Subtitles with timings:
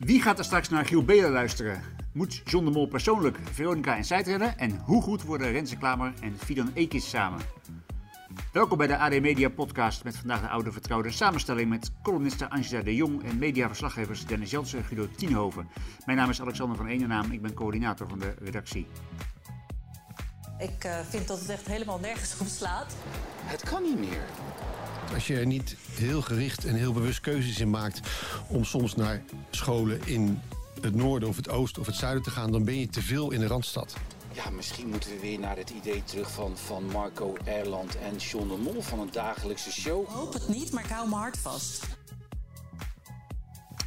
[0.00, 1.82] Wie gaat er straks naar Giel Belen luisteren?
[2.12, 4.58] Moet John de Mol persoonlijk Veronica en Seid redden?
[4.58, 7.40] En hoe goed worden Renze Klamer en Fidan Ekis samen?
[8.52, 12.82] Welkom bij de AD Media Podcast met vandaag de oude vertrouwde samenstelling met columniste Angela
[12.82, 15.68] de Jong en mediaverslaggevers Dennis Jansen en Guido Tienhoven.
[16.06, 18.86] Mijn naam is Alexander van Eenenaam, ik ben coördinator van de redactie.
[20.58, 22.94] Ik uh, vind dat het echt helemaal nergens op slaat.
[23.44, 24.22] Het kan niet meer.
[25.14, 28.00] Als je er niet heel gericht en heel bewust keuzes in maakt
[28.48, 30.40] om soms naar scholen in
[30.80, 33.30] het noorden of het oosten of het zuiden te gaan, dan ben je te veel
[33.30, 33.96] in de randstad.
[34.32, 38.48] Ja, misschien moeten we weer naar het idee terug van, van Marco Erland en John
[38.48, 40.02] de Mol van een dagelijkse show.
[40.02, 41.86] Ik hoop het niet, maar ik hou mijn hart vast.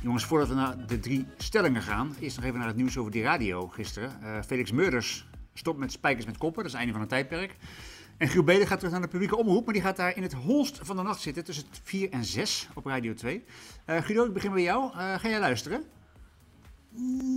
[0.01, 3.11] Jongens, voordat we naar de drie stellingen gaan, eerst nog even naar het nieuws over
[3.11, 4.19] die radio gisteren.
[4.23, 7.55] Uh, Felix Meurders stopt met Spijkers met Koppen, dat is het einde van een tijdperk.
[8.17, 10.33] En Giel Beden gaat terug naar de publieke omroep, maar die gaat daar in het
[10.33, 13.43] holst van de nacht zitten tussen 4 en 6 op Radio 2.
[13.87, 14.85] Uh, Guido, ik begin bij jou.
[14.85, 15.83] Uh, ga jij luisteren?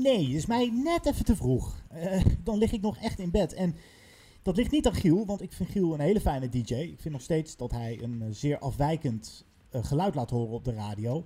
[0.02, 1.82] Nee, dat is mij net even te vroeg.
[1.94, 3.54] Uh, dan lig ik nog echt in bed.
[3.54, 3.76] En
[4.42, 6.74] dat ligt niet aan Giel, want ik vind Giel een hele fijne DJ.
[6.74, 11.24] Ik vind nog steeds dat hij een zeer afwijkend geluid laat horen op de radio.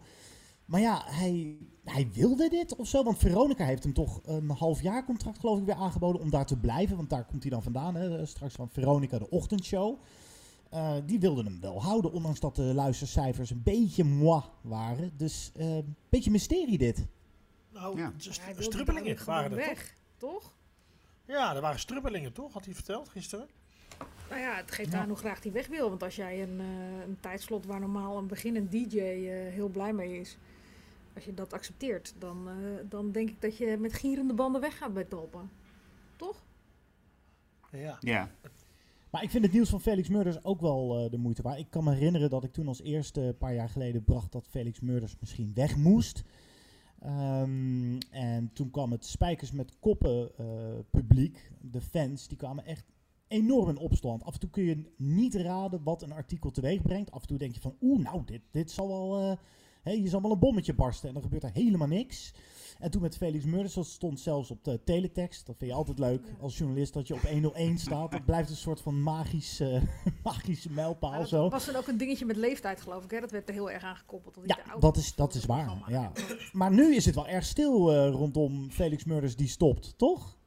[0.71, 3.03] Maar ja, hij, hij wilde dit of zo.
[3.03, 6.47] Want Veronica heeft hem toch een half jaar contract geloof ik weer aangeboden om daar
[6.47, 6.97] te blijven.
[6.97, 7.95] Want daar komt hij dan vandaan.
[7.95, 8.27] Hè?
[8.27, 9.99] Straks van Veronica de ochtendshow.
[10.75, 15.12] Uh, die wilden hem wel houden, ondanks dat de luistercijfers een beetje moi waren.
[15.17, 17.07] Dus een uh, beetje mysterie dit.
[17.73, 18.12] Nou, ja.
[18.17, 20.31] st strubbelingen waren er weg, toch?
[20.33, 20.53] toch?
[21.25, 23.49] Ja, er waren strubbelingen toch, had hij verteld gisteren.
[24.29, 25.89] Nou ja, het geeft aan hoe graag hij weg wil.
[25.89, 29.01] Want als jij een, uh, een tijdslot waar normaal een beginnend DJ
[29.51, 30.39] heel blij mee is
[31.14, 34.94] als je dat accepteert, dan, uh, dan denk ik dat je met gierende banden weggaat
[34.94, 35.48] bij Talpa.
[36.16, 36.44] Toch?
[37.72, 37.97] Ja.
[38.00, 38.30] ja.
[39.11, 41.58] Maar ik vind het nieuws van Felix Murders ook wel uh, de moeite waard.
[41.58, 44.47] Ik kan me herinneren dat ik toen als eerste een paar jaar geleden bracht dat
[44.48, 46.25] Felix Murders misschien weg moest.
[47.05, 50.47] Um, en toen kwam het Spijkers met Koppen uh,
[50.91, 52.84] publiek, de fans, die kwamen echt
[53.28, 54.25] enorm in opstand.
[54.25, 57.10] Af en toe kun je niet raden wat een artikel teweeg brengt.
[57.10, 59.38] Af en toe denk je van, oeh, nou, dit, dit zal wel
[59.83, 62.33] He, je zal wel een bommetje barsten en dan gebeurt er helemaal niks.
[62.81, 65.47] En toen met Felix Murders, dat stond zelfs op de teletext.
[65.47, 68.11] Dat vind je altijd leuk als journalist, dat je op 101 staat.
[68.11, 69.83] Dat blijft een soort van magisch, uh,
[70.25, 71.19] magische mijlpaal.
[71.19, 71.49] dat zo.
[71.49, 73.11] was dan ook een dingetje met leeftijd, geloof ik.
[73.11, 73.21] Hè?
[73.21, 74.35] Dat werd er heel erg aangekoppeld.
[74.35, 75.83] Dat ja, dat is, dat is waar.
[75.87, 76.12] Ja.
[76.53, 80.39] Maar nu is het wel erg stil uh, rondom Felix Murders die stopt, toch?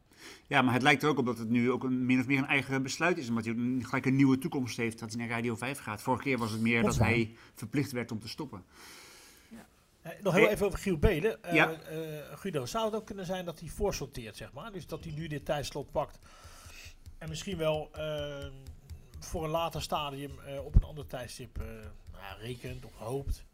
[0.47, 2.37] Ja, maar het lijkt er ook op dat het nu ook een, min of meer
[2.37, 3.29] een eigen besluit is.
[3.29, 6.01] Omdat hij gelijk een nieuwe toekomst heeft dat hij naar Radio 5 gaat.
[6.01, 8.63] Vorige keer was het meer dat, dat hij verplicht werd om te stoppen.
[10.05, 11.39] Uh, nog heel even over Giel Belen.
[11.45, 11.71] Uh, ja.
[11.71, 14.71] uh, Guido, zou het ook kunnen zijn dat hij voorsorteert, zeg maar?
[14.71, 16.19] Dus dat hij nu dit tijdslot pakt
[17.17, 17.89] en misschien wel
[19.19, 20.31] voor een later stadium
[20.63, 21.57] op een ander tijdstip
[22.11, 23.45] nou, rekent of hoopt?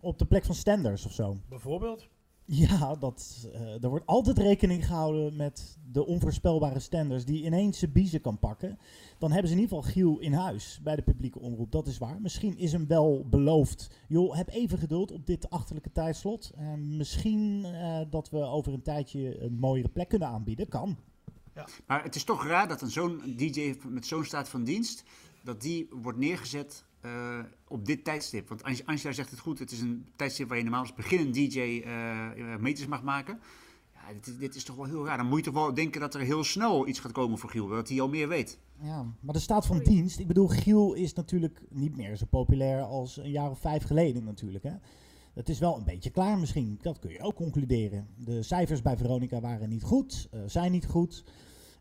[0.00, 1.36] Op de plek van Stenders of zo?
[1.48, 2.08] Bijvoorbeeld?
[2.48, 7.92] Ja, dat, uh, er wordt altijd rekening gehouden met de onvoorspelbare stenders die ineens zijn
[7.92, 8.78] biezen kan pakken.
[9.18, 11.98] Dan hebben ze in ieder geval Giel in huis bij de publieke omroep, dat is
[11.98, 12.20] waar.
[12.20, 16.52] Misschien is hem wel beloofd, joh, heb even geduld op dit achterlijke tijdslot.
[16.76, 20.96] Misschien uh, dat we over een tijdje een mooiere plek kunnen aanbieden, kan.
[21.54, 21.66] Ja.
[21.86, 25.04] Maar het is toch raar dat zo'n DJ met zo'n staat van dienst,
[25.42, 28.48] dat die wordt neergezet uh, op dit tijdstip.
[28.48, 31.58] Want Angela zegt het goed, het is een tijdstip waar je normaal als beginnend DJ
[31.86, 33.40] uh, meters mag maken.
[33.94, 35.16] Ja, dit, dit, is toch wel heel raar.
[35.16, 37.68] Dan moet je toch wel denken dat er heel snel iets gaat komen voor Giel,
[37.68, 38.58] dat hij al meer weet.
[38.80, 42.82] Ja, maar de staat van dienst, ik bedoel, Giel is natuurlijk niet meer zo populair
[42.82, 44.64] als een jaar of vijf geleden natuurlijk.
[44.64, 44.72] Hè?
[45.34, 48.06] Het is wel een beetje klaar misschien, dat kun je ook concluderen.
[48.16, 51.24] De cijfers bij Veronica waren niet goed, zijn niet goed.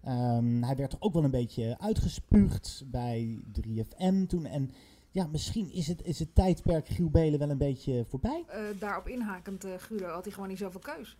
[0.07, 4.45] Um, hij werd ook wel een beetje uitgespuugd bij 3FM toen.
[4.45, 4.71] En
[5.15, 8.45] ja, misschien is het, is het tijdperk Giel Belen wel een beetje voorbij.
[8.49, 11.17] Uh, daarop inhakend, uh, Guido, had hij gewoon niet zoveel keus.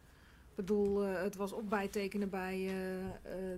[0.50, 2.72] Ik bedoel, uh, het was of bijtekenen bij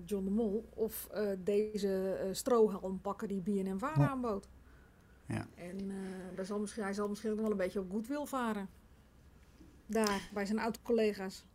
[0.05, 0.69] John de Mol...
[0.73, 1.09] of
[1.43, 4.09] deze strohalm pakken die BNN Vara ja.
[4.09, 4.47] aanbood.
[5.27, 5.47] Ja.
[5.55, 5.91] En
[6.35, 8.69] daar zal misschien, hij zal misschien ook nog wel een beetje op goodwill varen.
[9.85, 11.45] Daar, bij zijn oud-collega's.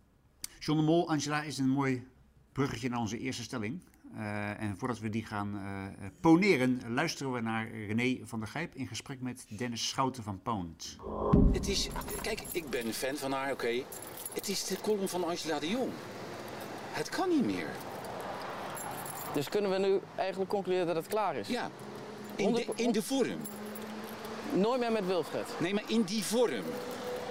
[0.58, 2.06] John de Mol, Angela, is een mooi
[2.52, 3.80] bruggetje naar onze eerste stelling.
[4.16, 8.74] Uh, en voordat we die gaan uh, poneren, luisteren we naar René van der Gijp
[8.74, 10.96] in gesprek met Dennis Schouten van Pound.
[11.52, 11.88] Het is,
[12.22, 13.52] kijk, ik ben een fan van haar, oké.
[13.52, 13.84] Okay.
[14.32, 15.90] Het is de column van Angela de Jong.
[16.90, 17.68] Het kan niet meer.
[19.34, 21.48] Dus kunnen we nu eigenlijk concluderen dat het klaar is?
[21.48, 21.70] Ja,
[22.36, 23.38] in de, in de vorm.
[24.52, 25.54] Nooit meer met Wilfred?
[25.60, 26.62] Nee, maar in die vorm.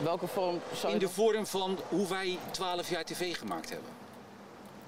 [0.04, 3.90] Welke vorm zou In de vorm van hoe wij 12 jaar tv gemaakt hebben.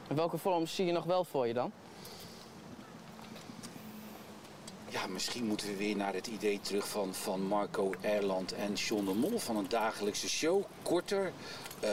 [0.07, 1.71] En welke vorm zie je nog wel voor je dan?
[4.93, 9.05] Ja, misschien moeten we weer naar het idee terug van, van Marco Erland en John
[9.05, 9.39] de Mol.
[9.39, 10.63] Van een dagelijkse show.
[10.81, 11.31] Korter,
[11.83, 11.89] uh,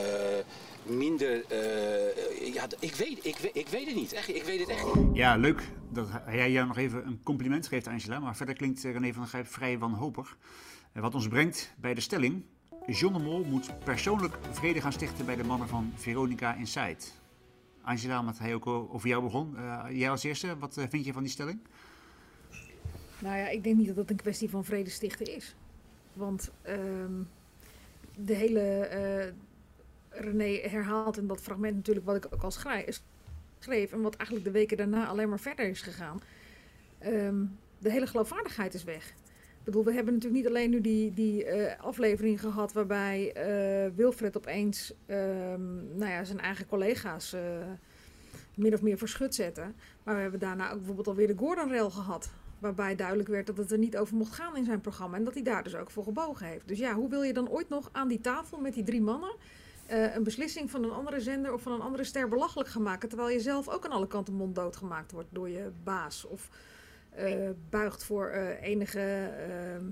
[0.83, 1.43] minder...
[1.51, 4.13] Uh, ja, ik weet, ik, ik weet het niet.
[4.13, 5.15] Echt, ik weet het echt niet.
[5.15, 8.19] Ja, leuk dat jij jou nog even een compliment geeft, Angela.
[8.19, 10.37] Maar verder klinkt René van der Grijp vrij wanhopig.
[10.93, 12.43] Wat ons brengt bij de stelling...
[12.87, 16.97] John de Mol moet persoonlijk vrede gaan stichten bij de mannen van Veronica Inside.
[17.81, 19.53] Angela, omdat hij ook over jou begon.
[19.55, 21.59] Uh, jij als eerste, wat vind je van die stelling?
[23.21, 25.55] Nou ja, ik denk niet dat het een kwestie van vrede stichten is.
[26.13, 27.21] Want ehm,
[28.17, 28.89] de hele.
[28.93, 29.33] Uh,
[30.13, 33.91] René herhaalt in dat fragment natuurlijk wat ik ook al schreef.
[33.91, 36.21] En wat eigenlijk de weken daarna alleen maar verder is gegaan.
[36.97, 37.45] Ehm,
[37.77, 39.07] de hele geloofwaardigheid is weg.
[39.07, 43.95] Ik bedoel, we hebben natuurlijk niet alleen nu die, die uh, aflevering gehad waarbij uh,
[43.95, 47.35] Wilfred opeens um, nou ja, zijn eigen collega's
[48.55, 49.75] min of meer verschut zetten.
[50.03, 52.31] Maar we hebben daarna ook bijvoorbeeld alweer de Gordon-rail gehad.
[52.61, 55.17] Waarbij duidelijk werd dat het er niet over mocht gaan in zijn programma.
[55.17, 56.67] En dat hij daar dus ook voor gebogen heeft.
[56.67, 59.35] Dus ja, hoe wil je dan ooit nog aan die tafel met die drie mannen
[59.91, 63.09] uh, een beslissing van een andere zender of van een andere ster belachelijk gaan maken.
[63.09, 66.25] Terwijl je zelf ook aan alle kanten monddood gemaakt wordt door je baas.
[66.25, 66.49] Of
[67.19, 69.85] uh, buigt voor uh, enige, ehm,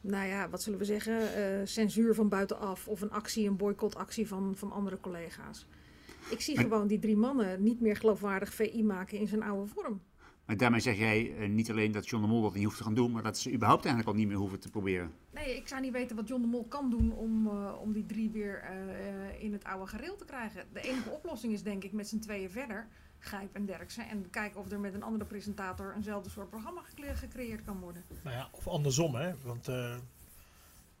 [0.00, 2.88] nou ja, wat zullen we zeggen, censuur van buitenaf.
[2.88, 5.66] Of een actie, een boycottactie van, van andere collega's.
[6.30, 10.00] Ik zie gewoon die drie mannen niet meer geloofwaardig VI maken in zijn oude vorm.
[10.50, 12.82] Maar daarmee zeg jij uh, niet alleen dat John de Mol dat niet hoeft te
[12.82, 15.12] gaan doen, maar dat ze überhaupt eigenlijk al niet meer hoeven te proberen.
[15.30, 18.06] Nee, ik zou niet weten wat John de Mol kan doen om, uh, om die
[18.06, 20.64] drie weer uh, in het oude gereel te krijgen.
[20.72, 22.88] De enige oplossing is denk ik met z'n tweeën verder,
[23.18, 24.08] Gijp en Derksen.
[24.08, 28.04] En kijken of er met een andere presentator eenzelfde soort programma gecre gecreëerd kan worden.
[28.22, 29.32] Nou ja, of andersom hè.
[29.42, 29.68] Want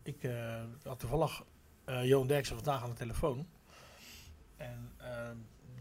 [0.02, 0.30] ik
[0.82, 1.44] had toevallig
[2.02, 3.46] Johan Derksen vandaag aan de telefoon.
[4.56, 4.92] En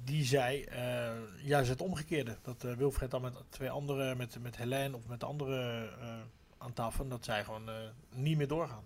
[0.04, 2.38] die zei uh, juist het omgekeerde.
[2.42, 6.14] Dat uh, Wilfred dan met twee andere, met, met Helene of met andere uh,
[6.58, 7.70] aan tafel, dat zij gewoon
[8.16, 8.84] niet meer doorgaan.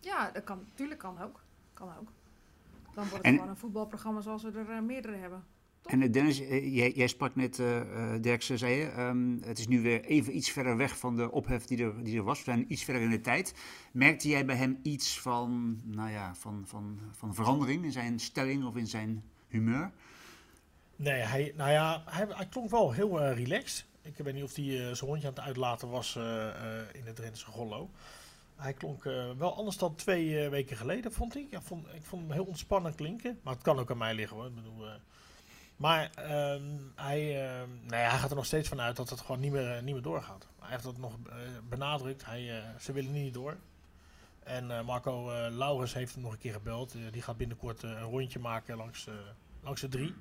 [0.00, 1.40] Ja, dat kan, natuurlijk kan ook.
[1.74, 2.12] Kan ook.
[2.94, 5.44] Dan wordt het en, gewoon een voetbalprogramma zoals we er meerdere hebben.
[5.80, 5.92] Toch?
[5.92, 7.56] En Dennis, jij, jij, sprak net,
[8.20, 11.64] Derksen, zei je, um, het is nu weer even iets verder weg van de ophef
[11.64, 12.38] die er, die er was.
[12.38, 13.54] We zijn iets verder in de tijd.
[13.92, 18.64] Merkte jij bij hem iets van, nou ja, van, van, van verandering in zijn stelling
[18.64, 19.92] of in zijn humeur?
[20.96, 23.86] Nee, hij, nou ja, hij, klonk wel heel uh, relaxed.
[24.02, 26.46] Ik weet niet of hij uh, zijn hondje aan het uitlaten was uh,
[26.92, 27.90] in het Drentse Gollo.
[28.56, 29.04] Hij klonk
[29.38, 31.50] wel anders dan twee weken geleden, vond ik.
[31.50, 33.40] Ja, vond, ik vond hem heel ontspannen klinken.
[33.42, 34.50] Maar het kan ook aan mij liggen hoor.
[35.76, 36.62] Maar ehm,
[36.94, 39.52] hij, ehm, nou ja, hij gaat er nog steeds van uit dat het gewoon niet
[39.52, 40.46] meer, niet meer doorgaat.
[40.60, 41.16] Hij heeft dat nog
[41.68, 42.24] benadrukt.
[42.24, 43.56] Hij, ze willen niet door.
[44.42, 46.94] En Marco Laurens heeft hem nog een keer gebeld.
[47.10, 49.08] die gaat binnenkort een rondje maken langs,
[49.62, 50.14] langs de drie.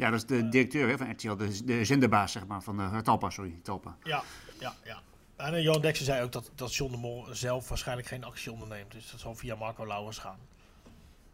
[0.00, 2.82] Ja, dat is de directeur hè, van RTL, de, de zenderbaas zeg maar, van de,
[2.82, 3.96] uh, Talpa, sorry, Talpa.
[4.02, 4.22] Ja,
[4.58, 5.02] ja, ja.
[5.36, 8.52] En uh, Johan Dexter zei ook dat, dat John de Mol zelf waarschijnlijk geen actie
[8.52, 8.92] onderneemt.
[8.92, 10.38] Dus dat zal via Marco Lauwers gaan.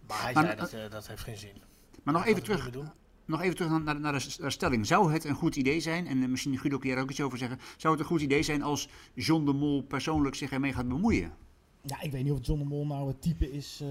[0.06, 1.62] Maar hij maar, zei dat uh, dat heeft geen zin.
[2.02, 2.70] Maar nog even, terug,
[3.24, 4.86] nog even terug naar, naar, de, stelling.
[4.86, 7.38] Zou het een goed idee zijn, en misschien Guido kun je er ook iets over
[7.38, 7.58] zeggen.
[7.76, 11.32] Zou het een goed idee zijn als John de Mol persoonlijk zich ermee gaat bemoeien?
[11.82, 13.82] Ja, ik weet niet of John de Mol nou het type is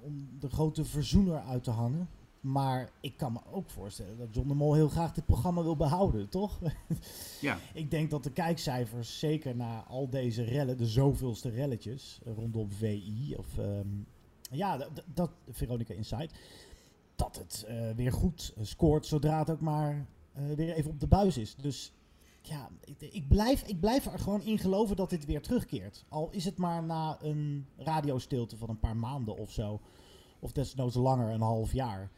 [0.00, 2.08] om de grote verzoener uit te hangen.
[2.40, 5.76] Maar ik kan me ook voorstellen dat John de Mol heel graag dit programma wil
[5.76, 6.58] behouden, toch?
[7.40, 7.58] Ja.
[7.74, 13.34] ik denk dat de kijkcijfers, zeker na al deze rellen, de zoveelste relletjes rondom VI
[13.36, 14.06] of um,
[14.50, 16.28] ja, dat Veronica Inside,
[17.16, 20.06] dat het uh, weer goed scoort zodra het ook maar
[20.38, 21.54] uh, weer even op de buis is.
[21.54, 21.92] Dus
[22.42, 26.04] ja, ik, ik, blijf, ik blijf er gewoon in geloven dat dit weer terugkeert.
[26.08, 29.80] Al is het maar na een radiostilte van een paar maanden of zo.
[30.38, 32.10] Of desnoods langer, een half jaar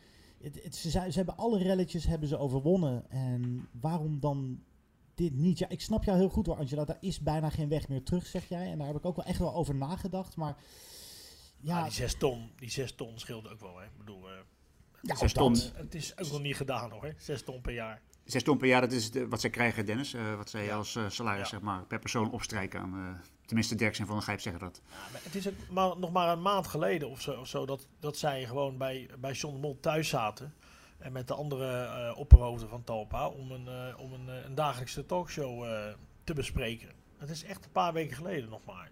[0.42, 3.11] het, het, ze, ze, hebben alle relletjes hebben ze overwonnen.
[3.11, 4.62] En waarom dan
[5.14, 5.59] dit niet?
[5.59, 6.85] Ja, ik snap jou heel goed hoor, Angela.
[6.85, 8.71] Daar is bijna geen weg meer terug, zeg jij.
[8.71, 10.37] En daar heb ik ook wel echt wel over nagedacht.
[10.37, 10.57] Maar
[11.61, 13.78] ja, ah, die zes ton, die zes ton scheelt ook wel.
[13.78, 13.85] Hè.
[13.85, 14.37] Ik bedoel, uh,
[15.02, 15.57] ja, zes ton.
[15.75, 17.14] Het is ook nog niet gedaan hoor.
[17.16, 18.02] Zes ton per jaar.
[18.28, 20.14] Zes ton per jaar, dat is de, wat zij krijgen, Dennis.
[20.14, 20.76] Uh, wat zij ja.
[20.76, 21.47] als uh, salaris ja.
[21.49, 23.23] zeg maar, per persoon opstrijken aan.
[23.47, 24.80] tenminste, Dirks en Van der Gijp zeggen dat.
[25.12, 28.16] Maar het is maar, nog maar een maand geleden of zo, of zo dat, dat
[28.16, 30.54] zij gewoon bij, bij John de Mol thuis zaten.
[30.99, 35.64] En met de andere opperhoofden van Talpa om een, om een, een dagelijkse talkshow
[36.25, 36.88] te bespreken.
[37.18, 38.90] Het is echt een paar weken geleden nog maar.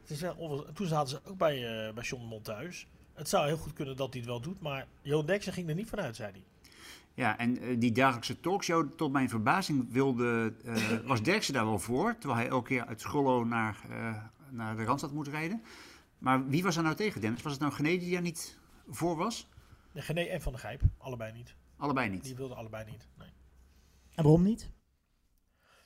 [0.00, 0.24] Het is,
[0.74, 1.60] toen zaten ze ook bij,
[1.94, 2.86] bij John de Mol thuis.
[3.14, 5.74] Het zou heel goed kunnen dat hij het wel doet, maar Johan Deksen ging er
[5.74, 6.42] niet vanuit, zei hij.
[7.18, 11.78] Ja, en uh, die dagelijkse talkshow, tot mijn verbazing, wilde, uh, was Derksen daar wel
[11.78, 12.18] voor.
[12.18, 15.62] Terwijl hij elke keer uit Schollo naar, uh, naar de Randstad moet rijden.
[16.18, 17.42] Maar wie was er nou tegen, Dennis?
[17.42, 18.58] Was het nou Genee die daar niet
[18.88, 19.48] voor was?
[19.92, 21.54] De Gené en Van de Gijp, allebei niet.
[21.76, 22.22] Allebei niet?
[22.22, 23.32] Die wilden allebei niet, nee.
[24.14, 24.70] En waarom niet?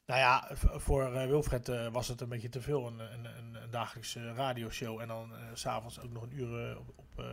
[0.07, 4.33] Nou ja, voor Wilfred uh, was het een beetje te veel, een, een, een, dagelijkse
[4.33, 5.01] radioshow.
[5.01, 7.25] En dan uh, s'avonds ook nog een uur op, op,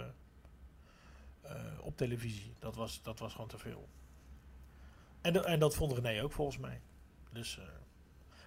[1.82, 2.54] op, televisie.
[2.60, 3.88] Dat was, dat was gewoon te veel.
[5.22, 6.82] En, en dat vond René ook volgens mij.
[7.32, 7.60] Dus,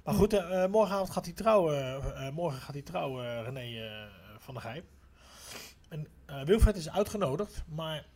[0.05, 0.33] maar goed,
[0.69, 2.35] morgenavond gaat hij trouwen.
[2.35, 4.09] morgen gaat hij trouwen, René
[4.39, 4.85] van der Gijp.
[5.89, 6.07] En
[6.45, 8.07] Wilfred is uitgenodigd, maar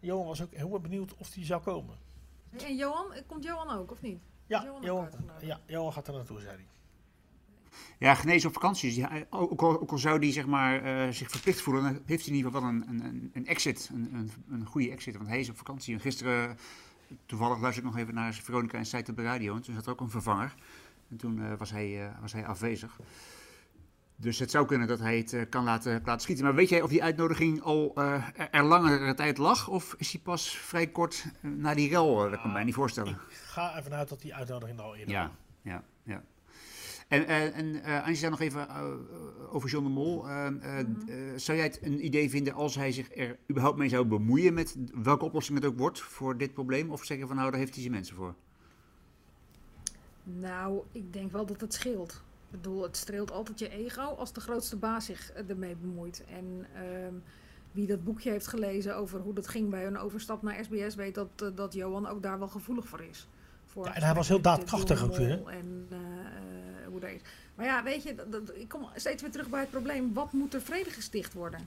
[0.00, 1.96] Johan was ook heel benieuwd of hij zou komen.
[2.58, 4.18] En Johan, komt Johan ook of niet?
[4.46, 6.66] Ja, Johan, ja, Johan gaat er naartoe, zei hij.
[7.98, 8.94] Ja, genezen op vakantie.
[8.94, 12.24] Dus ook, al, ook, al, zou hij zeg maar, uh, zich verplicht voelen, dan heeft
[12.24, 13.90] hij in ieder geval wel een, een, een exit.
[13.92, 15.16] Een, een, een, goede exit.
[15.16, 15.94] Want hij is op vakantie.
[15.94, 16.58] En gisteren,
[17.26, 19.54] toevallig luisterde ik nog even naar Veronica en Site op de radio.
[19.54, 20.54] En toen zat er ook een vervanger.
[21.10, 22.98] En toen uh, was, hij, uh, was hij afwezig.
[24.16, 26.44] Dus het zou kunnen dat hij het uh, kan laten, laten schieten.
[26.44, 29.68] Maar weet jij of die uitnodiging al uh, er langere tijd lag?
[29.68, 32.16] Of is hij pas vrij kort na die rel?
[32.16, 33.12] dat kan ik mij niet voorstellen.
[33.12, 35.30] Ik ga even uit dat die uitnodiging al eerder Ja,
[35.62, 35.82] ja,
[37.12, 38.68] En, en Angela, nog even
[39.50, 40.22] over John de Mol.
[40.22, 41.38] Mm -hmm.
[41.38, 44.76] zou jij het een idee vinden als hij zich er überhaupt mee zou bemoeien met
[45.02, 46.90] welke oplossing het ook wordt voor dit probleem?
[46.90, 48.34] Of zeggen van nou, daar heeft hij zijn mensen voor?
[50.22, 52.12] Nou, ik denk wel dat het scheelt.
[52.12, 56.24] Ik bedoel, het streelt altijd je ego als de grootste baas zich ermee bemoeit.
[56.28, 56.66] En
[57.06, 57.22] um,
[57.72, 61.14] wie dat boekje heeft gelezen over hoe dat ging bij een overstap naar SBS, weet
[61.14, 63.28] dat, uh, dat Johan ook daar wel gevoelig voor is.
[63.66, 65.46] Voor ja, en hij was heel daadkrachtig ook weer.
[65.46, 66.06] En uh, uh,
[66.92, 67.20] hoe dat is.
[67.54, 70.32] Maar ja, weet je, dat, dat, ik kom steeds weer terug bij het probleem: wat
[70.32, 71.60] moet er vrede gesticht worden?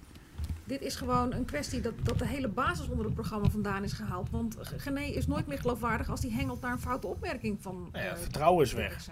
[0.63, 3.93] Dit is gewoon een kwestie dat, dat de hele basis onder het programma vandaan is
[3.93, 4.29] gehaald.
[4.29, 7.89] Want Gené is nooit meer geloofwaardig als hij hengelt naar een foute opmerking van.
[7.93, 9.05] Ja, vertrouwen is weg.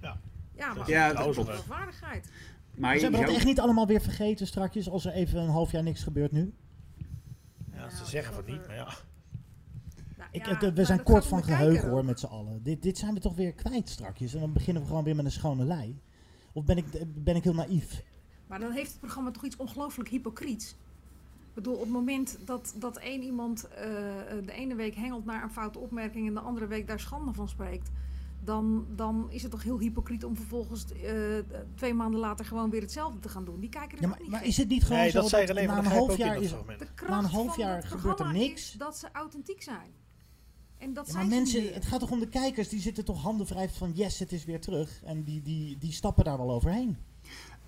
[0.00, 0.18] Ja.
[0.56, 2.28] Ja, maar ja, dat is vaardigheid.
[2.74, 5.72] Maar ze hebben dat echt niet allemaal weer vergeten strakjes als er even een half
[5.72, 6.54] jaar niks gebeurt nu?
[7.72, 8.88] Ja, ze zeggen van niet, maar ja.
[10.42, 12.62] Nou, ik, ja, we zijn kort van geheugen hoor met z'n allen.
[12.62, 14.34] Dit, dit zijn we toch weer kwijt strakjes.
[14.34, 16.00] En dan beginnen we gewoon weer met een schone lei.
[16.52, 18.02] Of ben ik, ben ik heel naïef?
[18.46, 20.70] Maar dan heeft het programma toch iets ongelooflijk hypocriets.
[21.48, 23.76] Ik bedoel, op het moment dat, dat één iemand uh,
[24.44, 27.48] de ene week hengelt naar een foute opmerking en de andere week daar schande van
[27.48, 27.90] spreekt
[28.44, 31.38] dan, dan is het toch heel hypocriet om vervolgens uh,
[31.74, 33.60] twee maanden later gewoon weer hetzelfde te gaan doen.
[33.60, 35.48] Die kijken er ja, maar, niet maar is het niet gewoon nee, zo dat, dat
[35.48, 38.72] na een half jaar is de na een half jaar gebeurt er niks?
[38.72, 39.90] dat ze authentiek zijn.
[40.78, 43.22] En dat ja, zijn maar mensen, het gaat toch om de kijkers, die zitten toch
[43.22, 45.00] handen vrij van yes, het is weer terug.
[45.04, 46.96] En die, die, die stappen daar wel overheen.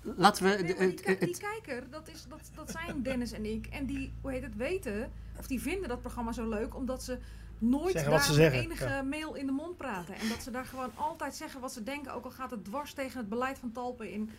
[0.01, 0.49] Laten we.
[0.49, 3.67] Nee, die, die, die, kijker, dat, is, dat, dat zijn Dennis en ik.
[3.67, 7.17] En die, hoe heet het, weten, of die vinden dat programma zo leuk, omdat ze
[7.57, 9.01] nooit daar de enige ja.
[9.01, 10.15] mail in de mond praten.
[10.15, 12.93] En dat ze daar gewoon altijd zeggen wat ze denken, ook al gaat het dwars
[12.93, 14.29] tegen het beleid van Talpen in.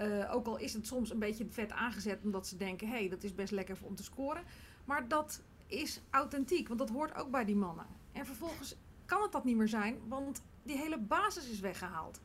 [0.00, 3.08] Uh, ook al is het soms een beetje vet aangezet, omdat ze denken, hé, hey,
[3.08, 4.42] dat is best lekker om te scoren.
[4.84, 7.86] Maar dat is authentiek, want dat hoort ook bij die mannen.
[8.12, 8.76] En vervolgens
[9.06, 12.20] kan het dat niet meer zijn, want die hele basis is weggehaald.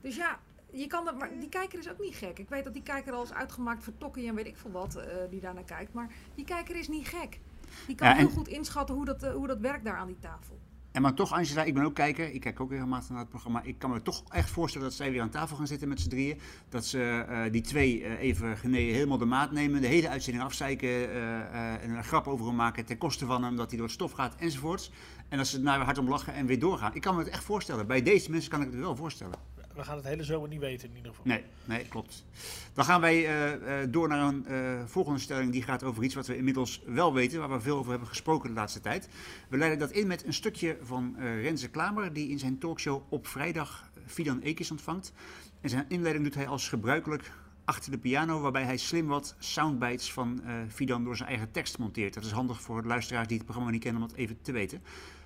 [0.00, 0.40] Dus ja,
[0.72, 2.38] je kan dat, maar die kijker is ook niet gek.
[2.38, 4.96] Ik weet dat die kijker al is uitgemaakt voor Tokkie en weet ik veel wat,
[4.96, 5.92] uh, die daarnaar kijkt.
[5.92, 7.40] Maar die kijker is niet gek.
[7.86, 10.18] Die kan ja, heel goed inschatten hoe dat, uh, hoe dat werkt daar aan die
[10.18, 10.58] tafel.
[10.96, 12.30] En maar toch, Angela, ik ben ook kijker.
[12.32, 13.62] Ik kijk ook regelmatig naar het programma.
[13.62, 16.08] Ik kan me toch echt voorstellen dat zij weer aan tafel gaan zitten met z'n
[16.08, 16.40] drieën.
[16.68, 19.80] Dat ze uh, die twee uh, even genee helemaal de maat nemen.
[19.80, 20.88] De hele uitzending afzeiken.
[20.88, 23.56] Uh, en een grap over hem maken ten koste van hem.
[23.56, 24.90] Dat hij door het stof gaat enzovoorts.
[25.28, 26.94] En dat ze daar hard om lachen en weer doorgaan.
[26.94, 27.86] Ik kan me het echt voorstellen.
[27.86, 29.38] Bij deze mensen kan ik het wel voorstellen
[29.76, 31.26] we gaan het hele zomer niet weten in ieder geval.
[31.26, 32.24] Nee, nee klopt.
[32.72, 35.52] Dan gaan wij uh, uh, door naar een uh, volgende stelling.
[35.52, 37.38] Die gaat over iets wat we inmiddels wel weten.
[37.38, 39.08] Waar we veel over hebben gesproken de laatste tijd.
[39.48, 42.12] We leiden dat in met een stukje van Renze Klamer.
[42.12, 45.12] Die in zijn talkshow op vrijdag Fidan Ekis ontvangt.
[45.60, 47.30] En zijn inleiding doet hij als gebruikelijk
[47.66, 48.40] achter de piano.
[48.40, 52.14] Waarbij hij slim wat soundbites van Fidan door zijn eigen tekst monteert.
[52.14, 54.82] Dat is handig voor luisteraars die het programma niet kennen om dat even te weten.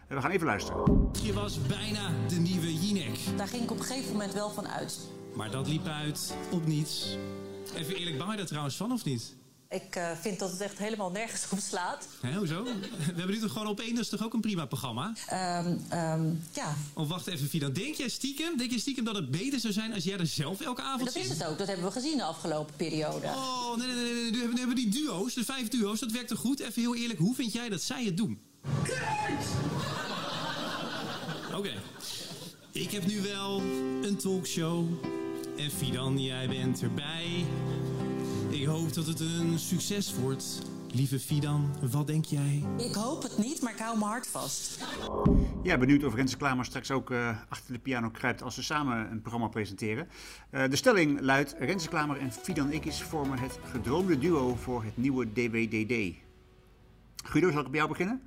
[0.09, 1.11] We gaan even luisteren.
[1.23, 3.19] Je was bijna de nieuwe Jinek.
[3.37, 5.11] Daar ging ik op een gegeven moment wel van uit.
[5.37, 7.17] Maar dat liep uit op niets.
[7.75, 9.37] Even eerlijk, bang je daar trouwens van of niet?
[9.71, 12.09] Ik uh, vind dat het echt helemaal nergens op slaat.
[12.21, 12.65] Hé, hoezo?
[12.65, 12.71] We
[13.05, 15.15] hebben nu toch gewoon op één, dat is toch ook een prima programma?
[15.33, 16.75] Um, um, ja.
[16.95, 17.69] Of wacht even, Vida.
[17.69, 20.61] Denk jij stiekem, denk jij stiekem dat het beter zou zijn als jij er zelf
[20.61, 21.23] elke avond Dat zit?
[21.23, 23.27] is het ook, dat hebben we gezien de afgelopen periode.
[23.27, 24.13] Oh, nee, nee, nee.
[24.13, 24.31] nee.
[24.31, 26.61] Nu, hebben, nu hebben die duo's, de vijf duo's, dat werkt toch goed?
[26.61, 28.41] Even heel eerlijk, hoe vind jij dat zij het doen?
[28.83, 28.99] Oké.
[31.57, 31.77] Okay.
[32.73, 33.61] Ik heb nu wel
[34.03, 34.87] een talkshow.
[35.57, 37.45] En Fidan, jij bent erbij.
[38.71, 40.63] Ik hoop dat het een succes wordt.
[40.93, 42.65] Lieve Fidan, wat denk jij?
[42.77, 44.85] Ik hoop het niet, maar ik hou mijn hart vast.
[45.63, 49.11] Ja, benieuwd of Renze Klamer straks ook uh, achter de piano kruipt als ze samen
[49.11, 50.09] een programma presenteren.
[50.51, 54.97] Uh, de stelling luidt: Renze Klamer en Fidan Ikis vormen het gedroomde duo voor het
[54.97, 56.17] nieuwe DWDD.
[57.25, 58.23] Guido, zal ik bij jou beginnen?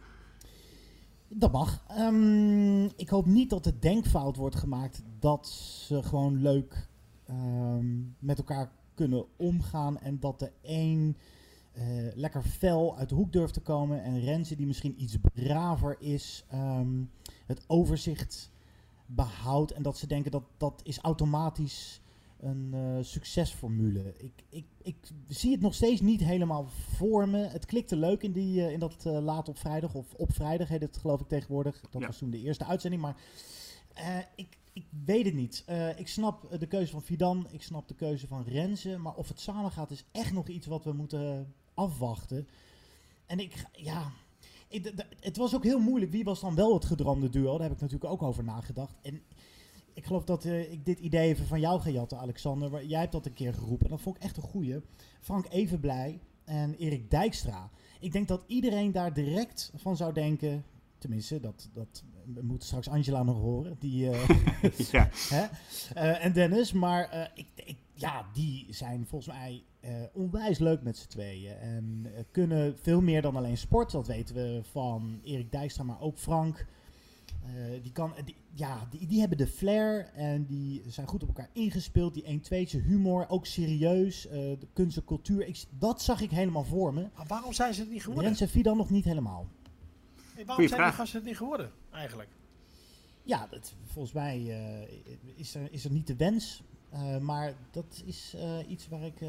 [1.27, 1.83] Dat mag.
[1.87, 5.47] Ehm, ik hoop niet dat de denkfout wordt gemaakt dat
[5.87, 6.87] ze gewoon leuk
[7.27, 7.85] ehm,
[8.19, 11.17] met elkaar kunnen omgaan en dat de een
[11.77, 11.83] uh,
[12.15, 16.45] lekker fel uit de hoek durft te komen en Renze die misschien iets braver is,
[16.49, 17.03] ehm,
[17.45, 18.51] het overzicht
[19.05, 22.01] behoudt en dat ze denken dat dat is automatisch
[22.43, 24.13] een uh, succesformule.
[24.17, 24.95] Ik, ik, ik
[25.27, 27.37] zie het nog steeds niet helemaal voor me.
[27.37, 30.67] Het klikte leuk in, die, uh, in dat uh, laat op vrijdag, of op vrijdag
[30.67, 31.81] heet het geloof ik tegenwoordig.
[31.91, 32.07] Dat ja.
[32.07, 33.15] was toen de eerste uitzending, maar
[34.35, 35.65] ik, ik weet het niet.
[35.95, 39.39] ik snap de keuze van Fidan, ik snap de keuze van Renze, maar of het
[39.39, 42.47] samen gaat is echt nog iets wat we moeten afwachten.
[43.25, 44.11] En ik, ja,
[45.19, 46.11] het was ook heel moeilijk.
[46.11, 47.51] Wie was dan wel het gedroomde duo?
[47.51, 48.95] Daar heb ik natuurlijk ook over nagedacht.
[49.01, 49.21] En
[49.93, 52.85] ik geloof dat ik dit idee even van jou ga jatten, Alexander.
[52.85, 53.85] Jij hebt dat een keer geroepen.
[53.85, 54.81] En dat vond ik echt een goeie.
[55.19, 57.69] Frank Evenblij en Erik Dijkstra.
[57.99, 60.65] Ik denk dat iedereen daar direct van zou denken.
[61.03, 63.75] Tenminste, dat, dat we moeten straks Angela nog horen.
[63.79, 64.29] Die, uh,
[64.91, 65.09] ja.
[65.11, 65.45] hè?
[65.95, 66.71] Uh, en Dennis.
[66.71, 69.63] Maar ik, ik, ja, die zijn volgens mij
[70.13, 71.57] onwijs leuk met z'n tweeën.
[71.57, 73.91] En kunnen veel meer dan alleen sport.
[73.91, 76.65] Dat weten we van Erik Dijkstra, maar ook Frank.
[77.45, 81.27] Uh, die, kan, die, ja, die, die hebben de flair en die zijn goed op
[81.27, 82.13] elkaar ingespeeld.
[82.13, 84.25] Die 1 2 humor, ook serieus.
[84.25, 87.07] Uh, de kunst en cultuur, ik, dat zag ik helemaal voor me.
[87.15, 88.25] Maar waarom zijn ze het niet geworden?
[88.25, 89.47] Rens en Fidan nog niet helemaal.
[90.33, 92.29] Hey, waarom zijn die gasten het niet geworden, eigenlijk?
[93.23, 96.63] Ja, dat, volgens mij uh, is, er, is er niet de wens.
[97.21, 98.35] maar dat is
[98.67, 99.19] iets waar ik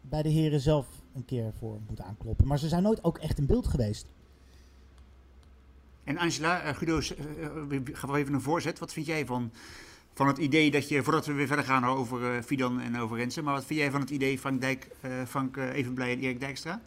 [0.00, 2.46] bij de heren zelf een keer voor moet aankloppen.
[2.46, 4.06] Maar ze zijn nooit ook echt in beeld geweest.
[6.04, 8.78] En Angela, uh, Guido, uh, gaf wel even een voorzet.
[8.78, 9.50] Wat vind jij van,
[10.14, 13.16] van het idee dat je, voordat we weer verder gaan over uh, Fidan en over
[13.16, 14.88] Rensen, maar wat vind jij van het idee Frank, Dijk,
[15.26, 16.80] Frank Evenblij en Erik Dijkstra?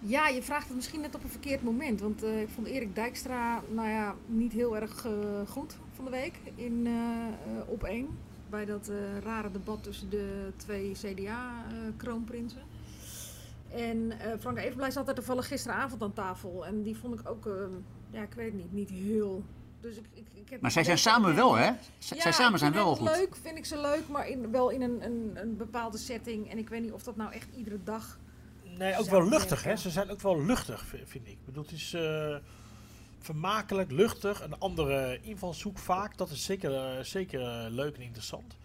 [0.00, 2.00] Ja, je vraagt het misschien net op een verkeerd moment.
[2.00, 5.06] Want ik vond Erik Dijkstra nou ja, niet heel erg
[5.48, 6.88] goed van de week in
[7.66, 8.08] op één.
[8.50, 8.90] Bij dat
[9.22, 12.62] rare debat tussen de twee CDA-kroonprinsen.
[13.70, 16.66] En Frank Evenblij zat er toevallig gisteravond aan tafel.
[16.66, 17.54] En die vond ik ook, uh,
[18.10, 19.44] ja, ik weet het niet, niet heel...
[19.80, 21.72] Dus ik, ik, ik heb maar zij zijn samen wel, hè?
[21.98, 23.08] Z ja, zij samen zijn wel goed.
[23.08, 26.50] leuk, vind ik ze leuk, maar in, wel in een, een, een bepaalde setting.
[26.50, 28.18] En ik weet niet of dat nou echt iedere dag...
[28.78, 29.76] Nee, ook wel luchtig, hè?
[29.76, 31.32] Ze zijn ook wel luchtig, vind ik.
[31.32, 32.36] Ik bedoel, het is uh,
[33.18, 34.42] vermakelijk, luchtig.
[34.42, 36.16] Een andere invalshoek vaak.
[36.16, 38.56] Dat is zeker, zeker leuk en interessant.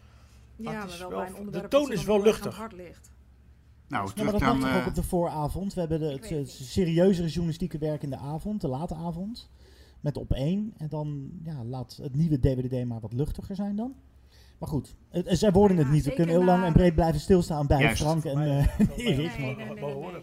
[0.56, 2.56] Ja, maar wel, wel bij een onderwerp de toon is wel luchtig.
[2.56, 3.14] hart ligt.
[3.88, 5.74] Nou, ja, maar dat dan, ook op de vooravond.
[5.74, 9.50] We hebben de, het, het serieuzere journalistieke werk in de avond, de late avond.
[10.00, 10.74] Met op één.
[10.78, 13.96] En dan ja, laat het nieuwe DWDD maar wat luchtiger zijn dan.
[14.58, 16.06] Maar goed, het, zij worden het niet.
[16.06, 18.02] We kunnen heel lang en breed blijven stilstaan bij Juist.
[18.02, 19.38] Frank en uh, Erik.
[19.38, 20.22] Nee, nee, nee,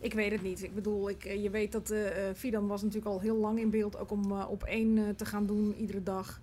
[0.00, 0.62] ik weet het niet.
[0.62, 2.00] Ik bedoel, ik, je weet dat uh,
[2.34, 3.98] Fidan was natuurlijk al heel lang in beeld.
[3.98, 6.40] Ook om uh, op één uh, te gaan doen iedere dag.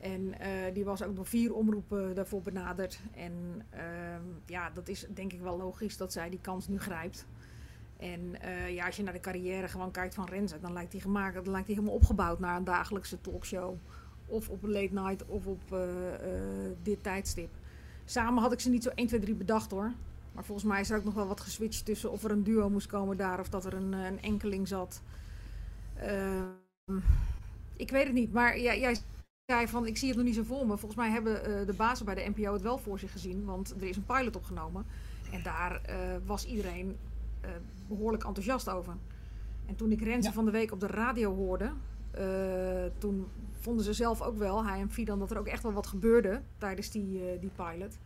[0.00, 3.00] En uh, die was ook door vier omroepen daarvoor benaderd.
[3.14, 3.80] En uh,
[4.46, 7.26] ja, dat is denk ik wel logisch dat zij die kans nu grijpt.
[7.96, 11.00] En uh, ja, als je naar de carrière gewoon kijkt van Renze, dan lijkt hij
[11.00, 13.76] gemaakt, dan lijkt hij helemaal opgebouwd naar een dagelijkse talkshow.
[14.30, 15.60] Of op een late night of op
[16.82, 17.50] dit tijdstip.
[18.04, 19.92] Samen had ik ze niet zo 1, 2, 3 bedacht hoor.
[20.32, 22.70] Maar volgens mij is er ook nog wel wat geswitcht tussen of er een duo
[22.70, 25.02] moest komen daar of dat er een, een enkeling zat.
[25.94, 26.98] Ehm,
[27.76, 28.96] ik weet het niet, maar ja, jij
[29.46, 30.78] zei van ik zie het nog niet zo voor me.
[30.78, 33.88] Volgens mij hebben de bazen bij de NPO het wel voor zich gezien, want er
[33.88, 34.86] is een pilot opgenomen.
[35.32, 35.80] En daar
[36.26, 36.96] was iedereen
[37.88, 38.94] behoorlijk enthousiast over.
[39.66, 40.34] En toen ik Renze ja.
[40.34, 41.72] van de week op de radio hoorde,
[42.98, 43.26] toen
[43.60, 46.40] vonden ze zelf ook wel, hij en Fidan, dat er ook echt wel wat gebeurde
[46.58, 47.98] tijdens die, die pilot.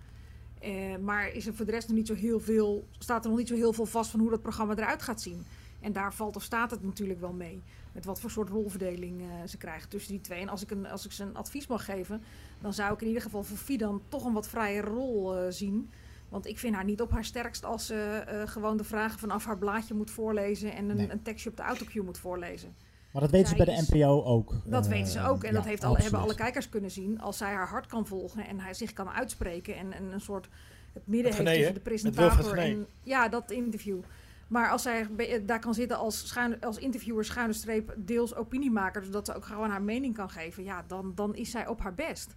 [1.01, 3.49] maar is er voor de rest nog niet zo heel veel, staat er nog niet
[3.49, 5.45] zo heel veel vast van hoe dat programma eruit gaat zien.
[5.81, 7.63] En daar valt of staat het natuurlijk wel mee.
[7.93, 10.41] Met wat voor soort rolverdeling ze krijgen tussen die twee.
[10.41, 12.23] En als ik, een, als ik ze een advies mag geven,
[12.61, 15.91] dan zou ik in ieder geval voor Fidan toch een wat vrije rol zien.
[16.29, 19.59] Want ik vind haar niet op haar sterkst als ze gewoon de vragen vanaf haar
[19.59, 21.11] blaadje moet voorlezen en een, nee.
[21.11, 22.75] een tekstje op de autocue moet voorlezen.
[23.15, 24.55] Maar dat weten zij ze bij de NPO ook.
[24.65, 25.43] Dat weten ze ook.
[25.43, 27.21] En ja, dat heeft al, hebben alle kijkers kunnen zien.
[27.21, 29.77] Als zij haar hart kan volgen en hij zich kan uitspreken.
[29.77, 30.49] En, en een soort
[30.93, 34.01] het midden het heeft genee, tussen de presentator en ja, dat interview.
[34.49, 35.09] Maar als zij
[35.43, 39.71] daar kan zitten als, schuine, als interviewer, schuine streep, deels opiniemaker, zodat ze ook gewoon
[39.71, 42.37] haar mening kan geven, ja, dan, dan is zij op haar best.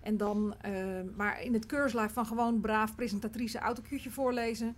[0.00, 4.76] En dan, uh, maar in het keurslijf van gewoon braaf presentatrice autocuutje voorlezen,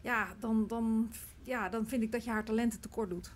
[0.00, 1.10] ja dan, dan,
[1.42, 3.32] ja, dan vind ik dat je haar talenten tekort doet.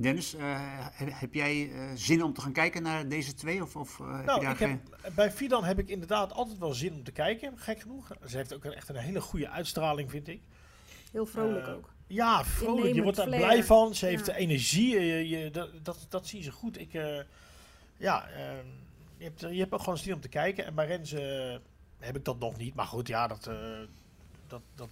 [0.00, 0.60] Dennis, uh,
[0.96, 3.62] heb jij uh, zin om te gaan kijken naar deze twee?
[3.62, 4.80] Of, of, uh, nou, heb geen...
[5.00, 8.10] heb, bij Fidan heb ik inderdaad altijd wel zin om te kijken, gek genoeg.
[8.26, 10.40] Ze heeft ook echt een hele goede uitstraling, vind ik.
[11.10, 11.90] Heel vrolijk ook.
[12.06, 12.94] Ja, vrolijk.
[12.94, 13.94] Je wordt daar blij van.
[13.94, 15.00] Ze heeft de energie.
[15.00, 16.80] Je, je, dat, dat, dat zie je goed.
[16.80, 16.92] Ik,
[17.96, 18.66] ja, ehm,
[19.16, 20.64] je, hebt, je hebt ook gewoon stil om te kijken.
[20.64, 21.60] En bij Renze
[21.98, 22.74] heb ik dat nog niet.
[22.74, 23.50] Maar goed, ja, dat,
[24.46, 24.88] dat, dat,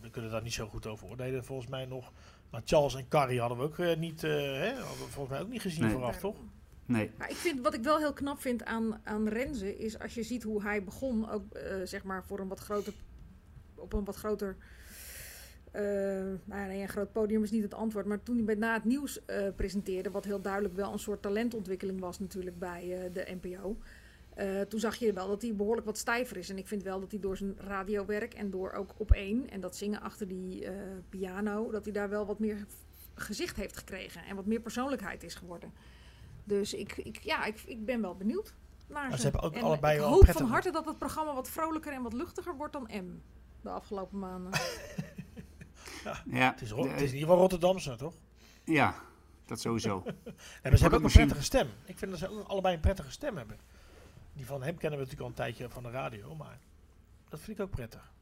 [0.00, 1.44] we kunnen daar niet zo goed over oordelen.
[1.44, 2.12] Volgens mij nog.
[2.56, 4.74] Maar Charles en Carrie hadden we ook niet, hè,
[5.08, 6.36] volgens mij ook niet gezien vooraf, toch?
[6.86, 7.10] Nee.
[7.18, 10.22] Maar ik vind, wat ik wel heel knap vind aan, aan Renze, is als je
[10.22, 12.92] ziet hoe hij begon, ook uh, zeg maar voor een wat groter,
[13.74, 14.56] op een wat groter,
[15.72, 15.82] uh,
[16.44, 18.84] nou nee, een groot podium is niet het antwoord, maar toen hij bij na het
[18.84, 23.76] nieuws uh, presenteerde, wat heel duidelijk wel een soort talentontwikkeling was natuurlijk bij de NPO.
[24.68, 26.50] Toen zag je wel dat hij behoorlijk wat stijver is.
[26.50, 29.60] En ik vind wel dat hij door zijn radiowerk en door ook op één en
[29.60, 30.68] dat zingen achter die
[31.08, 32.66] piano, dat hij daar wel wat meer
[33.14, 35.72] gezicht heeft gekregen en wat meer persoonlijkheid is geworden.
[36.44, 38.54] Dus ik, ik, ja, ik, ik ben wel benieuwd
[38.86, 39.16] naar ze.
[39.16, 41.92] ze hebben ook en allebei ik wel hoop van harte dat het programma wat vrolijker
[41.92, 43.20] en wat luchtiger wordt dan M.
[43.60, 44.52] De afgelopen maanden.
[46.04, 48.14] ja, ja, Het, is, het is in ieder geval Rotterdamse, toch?
[48.64, 48.94] Ja,
[49.44, 50.02] dat sowieso.
[50.62, 51.68] en ze hebben ook een prettige stem.
[51.84, 53.58] Ik vind dat ze ook allebei een prettige stem hebben.
[54.36, 56.58] Die van hem kennen we natuurlijk al een tijdje van de radio, maar
[57.28, 58.14] dat vind ik ook prettig.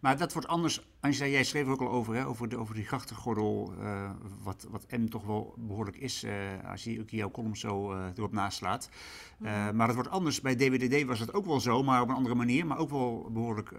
[0.00, 0.80] Maar dat wordt anders.
[1.00, 3.72] Angela, jij schreef er ook al over, hè, over, de, over die grachtengordel.
[3.80, 4.10] Uh,
[4.42, 6.24] wat, wat M toch wel behoorlijk is.
[6.24, 6.32] Uh,
[6.70, 8.90] als je ook jouw column zo uh, erop naslaat.
[9.36, 9.76] Mm.
[9.76, 10.40] Maar het wordt anders.
[10.40, 12.66] Bij DWDD was het ook wel zo, maar op een andere manier.
[12.66, 13.72] Maar ook wel behoorlijk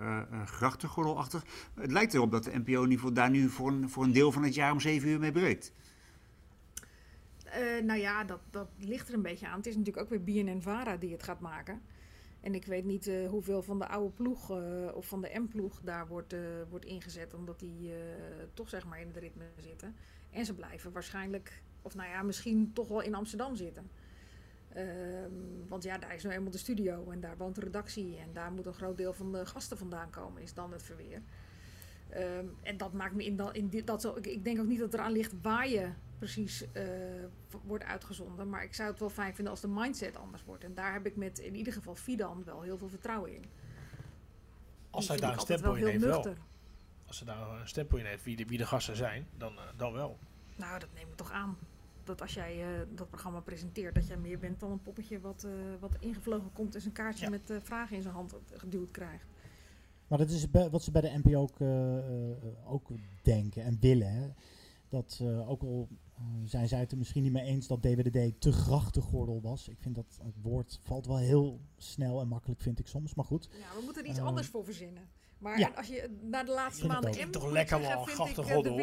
[0.45, 1.45] grachtengordelachtig.
[1.73, 4.13] Het lijkt erop dat de NPO in ieder geval daar nu voor een, voor een
[4.13, 5.73] deel van het jaar om zeven uur mee breekt.
[7.83, 9.57] Nou ja, dat, dat ligt er een beetje aan.
[9.57, 11.81] Het is natuurlijk ook weer BNN-Vara die het gaat maken.
[12.39, 14.57] En ik weet niet uh, hoeveel van de oude ploeg uh,
[14.93, 16.35] of van de M-ploeg daar wordt,
[16.69, 17.91] wordt ingezet, omdat die
[18.53, 19.95] toch zeg maar in het ritme zitten.
[20.29, 23.89] En ze blijven waarschijnlijk, of nou ja, misschien toch wel in Amsterdam zitten.
[24.73, 28.33] Ehm, want ja, daar is nou eenmaal de studio en daar woont de redactie en
[28.33, 31.21] daar moet een groot deel van de gasten vandaan komen, is dan het verweer.
[32.17, 34.79] Um, en dat maakt me in, dat, in dat zo, ik, ik denk ook niet
[34.79, 35.89] dat eraan ligt waar je
[36.21, 36.83] precies uh,
[37.65, 38.49] wordt uitgezonden.
[38.49, 40.63] Maar ik zou het wel fijn vinden als de mindset anders wordt.
[40.63, 43.43] En daar heb ik met in ieder geval Fidan wel heel veel vertrouwen in.
[44.89, 46.35] Als hij daar een stempel in heeft wel.
[47.05, 49.61] Als ze daar een stempel in heeft wie de, wie de gasten zijn, dan, uh,
[49.77, 50.17] dan wel.
[50.55, 51.57] Nou, dat neem ik toch aan.
[52.03, 55.47] Dat als jij uh, dat programma presenteert, dat jij meer bent dan een poppetje wat,
[55.79, 57.29] wat ingevlogen komt en zijn kaartje ja.
[57.29, 59.25] met vragen in zijn hand geduwd krijgt.
[60.07, 61.57] Maar dat is wat ze bij de NPO ook,
[62.65, 62.89] ook
[63.21, 64.11] denken en willen.
[64.11, 64.27] Hè?
[64.89, 65.97] Dat ook al uh,
[66.45, 69.67] zijn zij het er misschien niet mee eens dat DWDD te grachtengordel was.
[69.67, 73.13] Ik vind dat het woord valt wel heel snel en makkelijk, vind ik soms.
[73.13, 73.49] Maar goed.
[73.51, 75.09] Ja, we moeten er iets uh, anders voor verzinnen.
[75.37, 75.71] Maar ja.
[75.75, 77.19] als je naar de laatste maanden...
[77.19, 78.79] Ik toch lekker wel grachtengordel.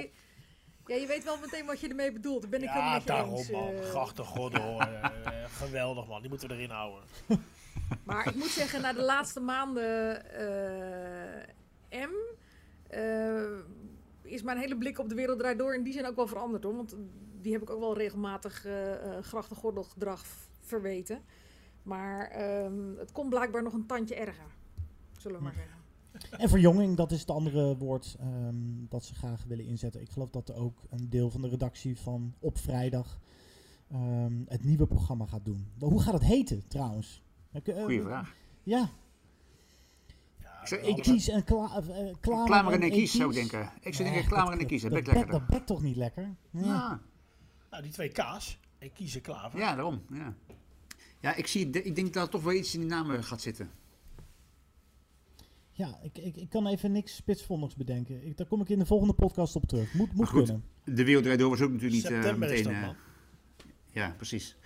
[0.87, 2.41] Ja, je weet wel meteen wat je ermee bedoelt.
[2.41, 3.51] Daar ben ik ja, daarom eens.
[3.51, 3.73] man.
[3.73, 4.81] Uh, grachtengordel.
[5.63, 6.21] geweldig man.
[6.21, 7.03] Die moeten we erin houden.
[8.05, 10.23] maar ik moet zeggen, na de laatste maanden
[11.91, 12.13] M
[14.23, 16.65] is mijn hele blik op de wereld draait door in die zin ook wel veranderd
[16.65, 16.77] hoor.
[16.77, 16.97] Want
[17.41, 20.25] die heb ik ook wel regelmatig uh, uh, grachtengordelgedrag
[20.61, 21.21] verweten.
[21.83, 24.57] Maar um, het komt blijkbaar nog een tandje erger,
[25.19, 25.77] zullen we maar zeggen.
[26.39, 30.01] En verjonging, dat is het andere woord um, dat ze graag willen inzetten.
[30.01, 33.21] Ik geloof dat er ook een deel van de redactie van op vrijdag
[33.93, 35.69] um, het nieuwe programma gaat doen.
[35.79, 37.23] Maar hoe gaat het heten trouwens?
[37.65, 38.35] Goeie vraag.
[38.63, 38.91] Ja,
[40.71, 43.71] ik kies en kla uh, klamer en, kies, zou ik denken.
[43.81, 45.31] Ik zou denken klamer en kies, dat bekt.
[45.31, 46.35] Dat bekt toch niet lekker?
[46.51, 46.65] Ja.
[46.65, 47.01] ja.
[47.79, 48.59] Nou, die twee K's.
[48.79, 49.59] En kiezen klaver.
[49.59, 50.03] Ja, daarom.
[50.13, 50.35] Ja,
[51.21, 53.71] ja ik, zie, ik denk dat er toch wel iets in die namen gaat zitten.
[55.73, 58.27] Ja, ik, ik, ik kan even niks spitsvondigs bedenken.
[58.27, 59.95] Ik, daar kom ik in de volgende podcast op terug.
[59.95, 60.65] Moet, moet goed, kunnen.
[60.85, 62.63] De Wereld Door was ook natuurlijk niet uh, meteen...
[62.63, 62.89] Dan, uh,
[63.91, 64.57] ja, precies.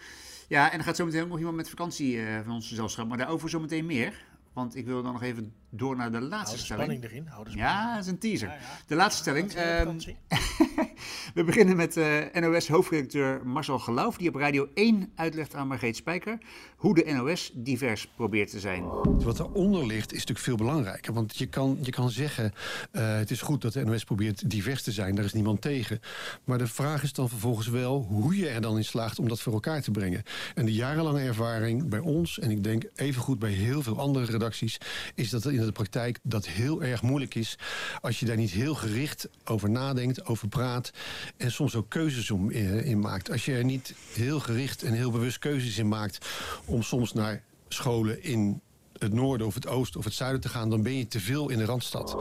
[0.49, 3.09] Ja, en er gaat zo meteen ook nog iemand met vakantie uh, van ons gezelschap.
[3.09, 4.25] Maar daarover zo meteen meer.
[4.53, 6.85] Want ik wil dan nog even door naar de laatste de stelling.
[6.85, 7.27] spanning erin.
[7.27, 8.49] Hou de ja, dat is een teaser.
[8.49, 8.61] Ja, ja.
[8.87, 9.53] De laatste stelling.
[11.35, 16.39] We beginnen met uh, NOS-hoofdredacteur Marcel Geloof, die op Radio 1 uitlegt aan Margreet Spijker
[16.83, 18.85] hoe de NOS divers probeert te zijn.
[19.19, 21.13] Wat eronder ligt is natuurlijk veel belangrijker.
[21.13, 22.53] Want je kan, je kan zeggen,
[22.93, 26.01] uh, het is goed dat de NOS probeert divers te zijn, daar is niemand tegen.
[26.45, 29.41] Maar de vraag is dan vervolgens wel hoe je er dan in slaagt om dat
[29.41, 30.23] voor elkaar te brengen.
[30.55, 34.79] En de jarenlange ervaring bij ons, en ik denk evengoed bij heel veel andere redacties,
[35.15, 37.59] is dat in de praktijk dat heel erg moeilijk is
[38.01, 40.92] als je daar niet heel gericht over nadenkt, over praat
[41.37, 43.31] en soms ook keuzes om, in, in maakt.
[43.31, 46.27] Als je er niet heel gericht en heel bewust keuzes in maakt
[46.65, 48.61] om soms naar scholen in
[48.99, 51.49] het noorden of het oosten of het zuiden te gaan, dan ben je te veel
[51.49, 52.17] in de Randstad.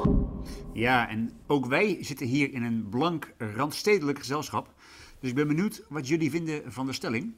[0.73, 4.73] Ja, en ook wij zitten hier in een blank randstedelijk gezelschap.
[5.19, 7.33] Dus ik ben benieuwd wat jullie vinden van de stelling.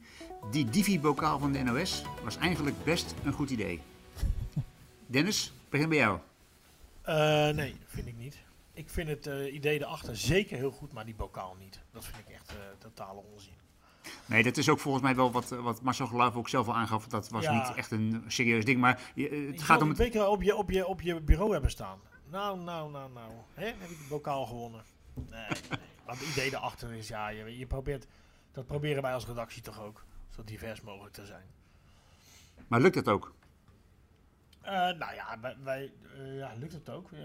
[0.50, 3.80] Die Divi-bokaal van de NOS was eigenlijk best een goed idee.
[5.06, 6.18] Dennis, begin bij jou.
[7.08, 8.36] Uh, nee, vind ik niet.
[8.74, 11.80] Ik vind het uh, idee erachter zeker heel goed, maar die bokaal niet.
[11.90, 13.52] Dat vind ik echt uh, totale onzin.
[14.26, 17.06] Nee, dat is ook volgens mij wel wat, wat Marcel Geluif ook zelf al aangaf.
[17.06, 18.80] Dat was niet echt een serieus ding.
[18.80, 19.88] Maar je, het gaat om...
[19.88, 19.96] Het...
[19.96, 22.00] twee keer op je, op, je, op je bureau hebben staan.
[22.30, 23.32] Nou, nou, nou, nou.
[23.54, 23.66] Hè?
[23.66, 24.84] Heb ik de bokaal gewonnen?
[25.14, 25.78] Nee, nee.
[26.04, 28.06] Want het idee erachter is, ja, je, je probeert...
[28.52, 30.04] Dat proberen wij als redactie toch ook.
[30.30, 31.46] Zo divers mogelijk te zijn.
[32.68, 33.34] Maar lukt het ook?
[34.64, 37.10] Uh, nou ja, wij, wij uh, ja, lukt het ook.
[37.10, 37.20] Uh,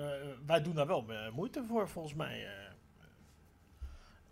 [0.46, 2.48] wij doen daar wel moeite voor, volgens mij.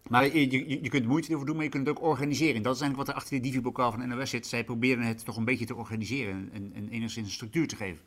[0.08, 2.62] Maar je, je, je kunt moeite ervoor doen, maar je kunt het ook organiseren.
[2.64, 4.48] Dat is eigenlijk wat er achter die Divi-bokaal van NOS zit.
[4.48, 8.06] Zij proberen het toch een beetje te organiseren en, en enigszins een structuur te geven.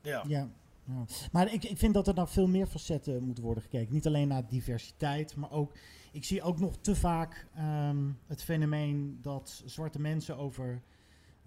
[0.00, 0.24] Ja.
[0.26, 0.48] ja.
[0.84, 1.04] ja.
[1.32, 3.92] Maar ik, ik vind dat er naar veel meer facetten moet worden gekeken.
[3.92, 5.72] Niet alleen naar diversiteit, maar ook...
[6.12, 10.82] Ik zie ook nog te vaak um, het fenomeen dat zwarte mensen over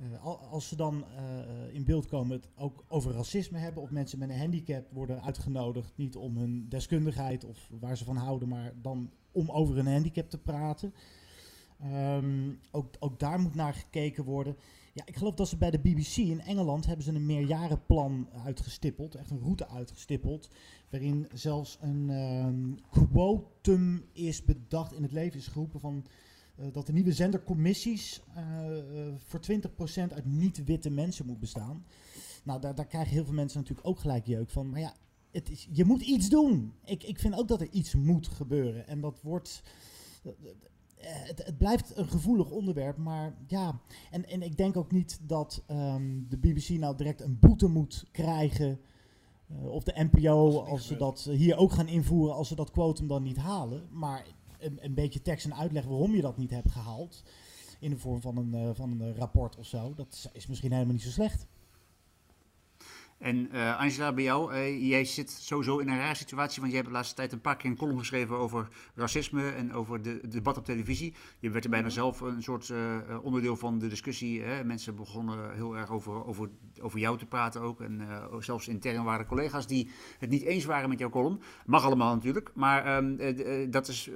[0.01, 4.19] uh, als ze dan uh, in beeld komen, het ook over racisme hebben, of mensen
[4.19, 8.73] met een handicap worden uitgenodigd, niet om hun deskundigheid of waar ze van houden, maar
[8.81, 10.93] dan om over hun handicap te praten.
[11.83, 14.57] Um, ook, ook daar moet naar gekeken worden.
[14.93, 19.15] Ja, ik geloof dat ze bij de BBC in Engeland hebben ze een meerjarenplan uitgestippeld,
[19.15, 20.49] echt een route uitgestippeld,
[20.89, 26.05] waarin zelfs een um, quotum is bedacht, in het leven is geroepen van
[26.71, 29.39] dat de nieuwe zendercommissies uh, uh, voor
[30.09, 31.85] 20% uit niet-witte mensen moet bestaan.
[32.43, 34.69] Nou, daar, daar krijgen heel veel mensen natuurlijk ook gelijk jeuk van.
[34.69, 34.93] Maar ja,
[35.31, 36.73] het is, je moet iets doen.
[36.85, 38.87] Ik, ik vind ook dat er iets moet gebeuren.
[38.87, 39.63] En dat wordt.
[40.97, 43.79] Het, het, blijft een gevoelig onderwerp, maar ja.
[44.11, 48.05] En, en ik denk ook niet dat um, de BBC nou direct een boete moet
[48.11, 48.79] krijgen.
[49.51, 52.71] Uh, of de NPO, als, als ze dat hier ook gaan invoeren, als ze dat
[52.71, 53.87] quotum dan niet halen.
[53.91, 54.25] Maar
[54.59, 57.23] een, een beetje tekst en uitleg waarom je dat niet hebt gehaald.
[57.79, 59.93] In de vorm van een, uh, van een rapport of zo.
[59.93, 61.47] Dat is misschien helemaal niet zo slecht.
[63.17, 66.77] En uh, Angela, bij jou, uh, jij zit sowieso in een rare situatie, want je
[66.77, 70.19] hebt de laatste tijd een paar keer een column geschreven over racisme en over de,
[70.21, 71.13] het debat op televisie.
[71.39, 71.95] Je werd er bijna mhm.
[71.95, 74.41] zelf een soort uh, onderdeel van de discussie.
[74.41, 74.63] Hè?
[74.63, 76.49] Mensen begonnen heel erg over, over,
[76.81, 77.81] over jou te praten ook.
[77.81, 78.07] En
[78.39, 81.39] zelfs intern waren collega's die het niet eens waren met jouw column.
[81.65, 84.09] Mag allemaal natuurlijk, maar ehm, dat is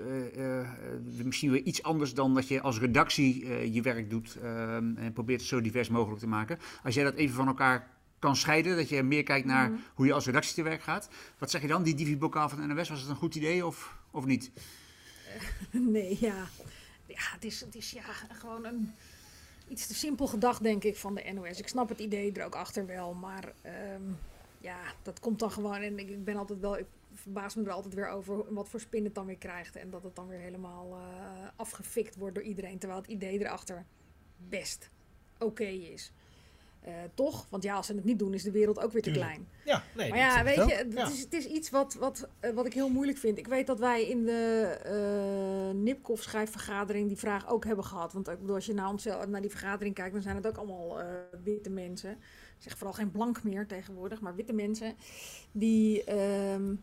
[1.23, 5.39] misschien weer iets anders dan dat je als redactie je werk doet ehm, en probeert
[5.39, 6.57] het zo divers mogelijk te maken.
[6.83, 8.75] Als jij dat even van elkaar kan scheiden.
[8.75, 9.79] Dat je meer kijkt naar mhm.
[9.93, 11.09] hoe je als redactie te werk gaat.
[11.37, 11.83] Wat zeg je dan?
[11.83, 14.51] Die Divi-bokaal van NOS, was het een goed idee of, of niet?
[15.73, 16.47] Uh, nee, ja.
[17.05, 18.93] Ja, het is, het is ja, gewoon een
[19.67, 21.59] iets te simpel gedacht, denk ik, van de NOS.
[21.59, 23.53] Ik snap het idee er ook achter wel, maar
[23.93, 24.17] um,
[24.59, 25.81] ja, dat komt dan gewoon.
[25.81, 28.79] En ik, ik ben altijd wel, ik verbaas me er altijd weer over wat voor
[28.79, 29.75] spin het dan weer krijgt.
[29.75, 32.77] En dat het dan weer helemaal uh, afgefikt wordt door iedereen.
[32.77, 33.85] Terwijl het idee erachter
[34.37, 34.89] best
[35.33, 36.11] oké okay is.
[36.87, 37.47] Uh, toch?
[37.49, 39.47] Want ja, als ze het niet doen, is de wereld ook weer te klein.
[39.65, 40.09] Ja, nee.
[40.09, 42.89] Maar ja, weet je, het, is, het is iets wat, wat, uh, wat ik heel
[42.89, 43.37] moeilijk vind.
[43.37, 44.77] Ik weet dat wij in de
[45.73, 48.13] uh, Nipkoff schrijfvergadering die vraag ook hebben gehad.
[48.13, 50.57] Want ik bedoel, als je naar, ons, naar die vergadering kijkt, dan zijn het ook
[50.57, 50.97] allemaal
[51.43, 52.11] witte mensen.
[52.11, 54.95] Ik zeg vooral geen blank meer tegenwoordig, maar witte mensen.
[55.51, 56.73] Die ehm,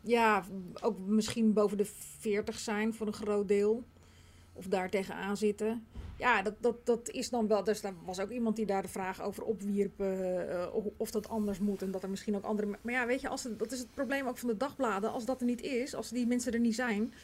[0.00, 0.44] ja,
[0.80, 3.84] ook misschien boven de 40 zijn voor een groot deel.
[4.58, 5.86] Of daar tegenaan zitten
[6.18, 7.64] ja, dat, dat, dat is dan wel.
[7.64, 10.00] Dus er was ook iemand die daar de vraag over opwierp.
[10.00, 10.66] Uh,
[10.96, 11.82] of dat anders moet.
[11.82, 12.78] En dat er misschien ook andere.
[12.82, 15.12] Maar ja, weet je, als het, dat is het probleem ook van de dagbladen.
[15.12, 17.14] Als dat er niet is, als die mensen er niet zijn.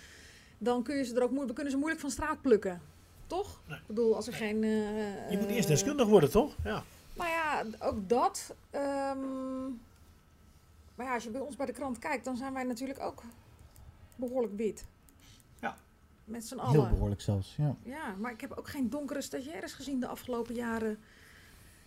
[0.59, 2.81] dan kun je ze er ook moeilijk, kunnen ze moeilijk van straat plukken.
[3.27, 3.61] Toch?
[3.68, 4.62] Ik bedoel, als er geen.
[4.62, 6.57] Uh, je moet eerst deskundig worden, toch?
[6.64, 6.83] Ja.
[7.16, 8.55] Maar ja, ook dat.
[8.70, 9.81] Um,
[10.94, 13.23] maar ja, als je bij ons bij de krant kijkt, dan zijn wij natuurlijk ook
[14.16, 14.87] behoorlijk wit.
[16.24, 16.80] Met z'n allen.
[16.80, 17.76] Heel behoorlijk zelfs, ja.
[17.82, 20.98] Ja, maar ik heb ook geen donkere stagiaires gezien de afgelopen jaren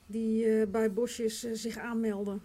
[0.06, 2.42] die uh, bij Bosjes uh, zich aanmelden.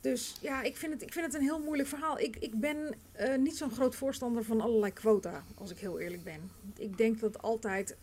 [0.00, 2.18] Dus ja, ik vind het, ik vind het een heel moeilijk verhaal.
[2.18, 6.24] Ik, ik ben uh, niet zo'n groot voorstander van allerlei quota, als ik heel eerlijk
[6.24, 6.50] ben.
[6.76, 7.96] Ik denk dat altijd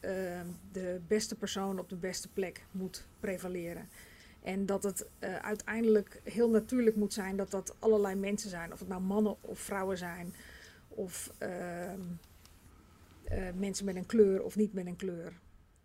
[0.71, 3.89] de beste persoon op de beste plek moet prevaleren.
[4.41, 5.06] En dat het
[5.41, 8.73] uiteindelijk heel natuurlijk moet zijn dat dat allerlei mensen zijn.
[8.73, 10.34] Of het nou mannen of vrouwen zijn
[10.95, 11.93] of uh,
[13.32, 15.39] uh, mensen met een kleur of niet met een kleur.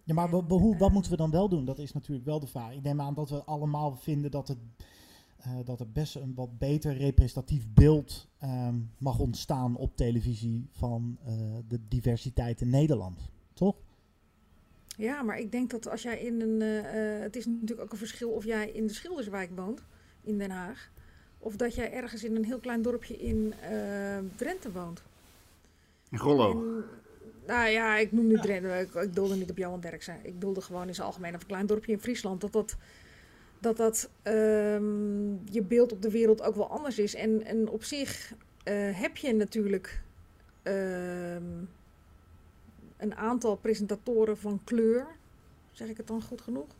[0.04, 1.64] Ja, maar en, hoe, wat moeten we dan wel doen?
[1.64, 2.72] Dat is natuurlijk wel de vraag.
[2.72, 4.58] Ik neem aan dat we allemaal vinden dat, het,
[5.46, 11.18] uh, dat er best een wat beter representatief beeld um, mag ontstaan op televisie van
[11.68, 13.30] de diversiteit in Nederland.
[13.52, 13.76] Toch?
[14.96, 16.60] Ja, maar ik denk dat als jij in een.
[16.60, 19.82] Uh, het is natuurlijk ook een verschil of jij in de Schilderswijk woont,
[20.22, 20.92] in Den Haag.
[21.46, 25.02] Of dat jij ergens in een heel klein dorpje in uh, Drenthe woont.
[26.10, 26.64] In Grollo?
[27.46, 28.78] nou ja, ik noem nu Drenthe.
[28.78, 30.16] Ik, ik doelde niet op Johan Derksen.
[30.22, 32.40] Ik doelde gewoon in zijn algemeen een klein dorpje in Friesland.
[32.40, 32.76] Dat dat
[33.58, 37.14] dat dat ehm, je beeld op de wereld ook wel anders is.
[37.14, 38.32] En, en op zich
[38.64, 40.02] eh, heb je natuurlijk
[40.62, 41.62] ehm,
[42.96, 45.06] een aantal presentatoren van kleur,
[45.72, 46.76] zeg ik het dan goed genoeg?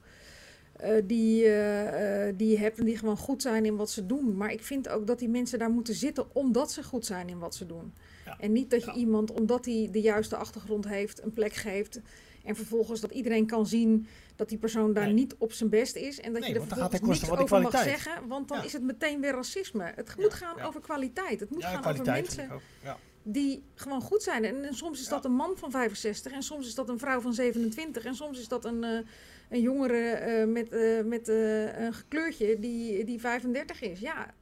[0.85, 4.37] Uh, die, uh, die je hebt en die gewoon goed zijn in wat ze doen.
[4.37, 7.39] Maar ik vind ook dat die mensen daar moeten zitten omdat ze goed zijn in
[7.39, 7.95] wat ze doen.
[8.25, 8.37] Ja.
[8.41, 8.97] En niet dat je ja.
[8.97, 12.01] iemand, omdat hij de juiste achtergrond heeft, een plek geeft.
[12.45, 15.15] En vervolgens dat iedereen kan zien dat die persoon daar nee.
[15.15, 16.21] niet op zijn best is.
[16.21, 18.29] En dat nee, je er vervolgens niks over mag zeggen.
[18.29, 18.65] Want dan ja.
[18.65, 19.93] is het meteen weer racisme.
[19.95, 21.41] Het moet gaan over kwaliteit.
[21.41, 22.51] Het moet gaan over mensen
[23.29, 24.45] die gewoon goed zijn.
[24.45, 26.33] En, en soms is dat een man van 65.
[26.33, 28.05] En soms is dat een vrouw van 27.
[28.05, 29.01] En soms is dat een, uh,
[29.49, 34.01] een jongere uh, met, uh, met een kleurtje die, die 35 is.
[34.01, 34.35] Ja.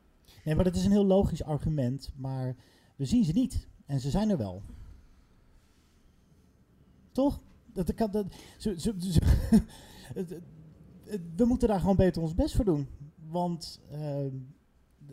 [0.44, 2.12] Nee, maar dat is een heel logisch argument.
[2.16, 2.57] Maar
[2.97, 3.68] we zien ze niet.
[3.87, 4.62] En ze zijn er wel.
[7.12, 7.40] Toch?
[7.73, 8.27] Dat, dat, dat,
[8.59, 9.18] zo, zo, zo,
[11.37, 12.88] we moeten daar gewoon beter ons best voor doen.
[13.29, 14.27] Want uh,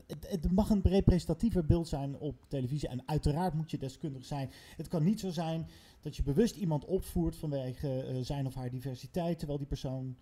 [0.07, 2.87] het, mag een representatiever beeld zijn op televisie.
[2.87, 4.49] En uiteraard moet je deskundig zijn.
[4.77, 5.67] Het kan niet zo zijn
[6.01, 9.37] dat je bewust iemand opvoert vanwege uh, zijn of haar diversiteit.
[9.37, 10.15] Terwijl die persoon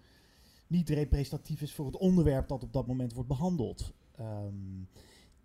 [0.68, 3.94] niet representatief is voor het onderwerp dat op dat moment wordt behandeld.
[4.20, 4.88] Um,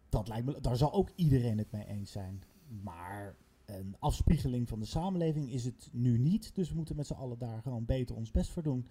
[0.08, 2.42] dat lijkt me, daar zal ook iedereen het mee eens zijn.
[2.82, 6.54] Maar een afspiegeling van de samenleving is het nu niet.
[6.54, 8.86] Dus we moeten met z'n allen daar gewoon beter ons best voor doen.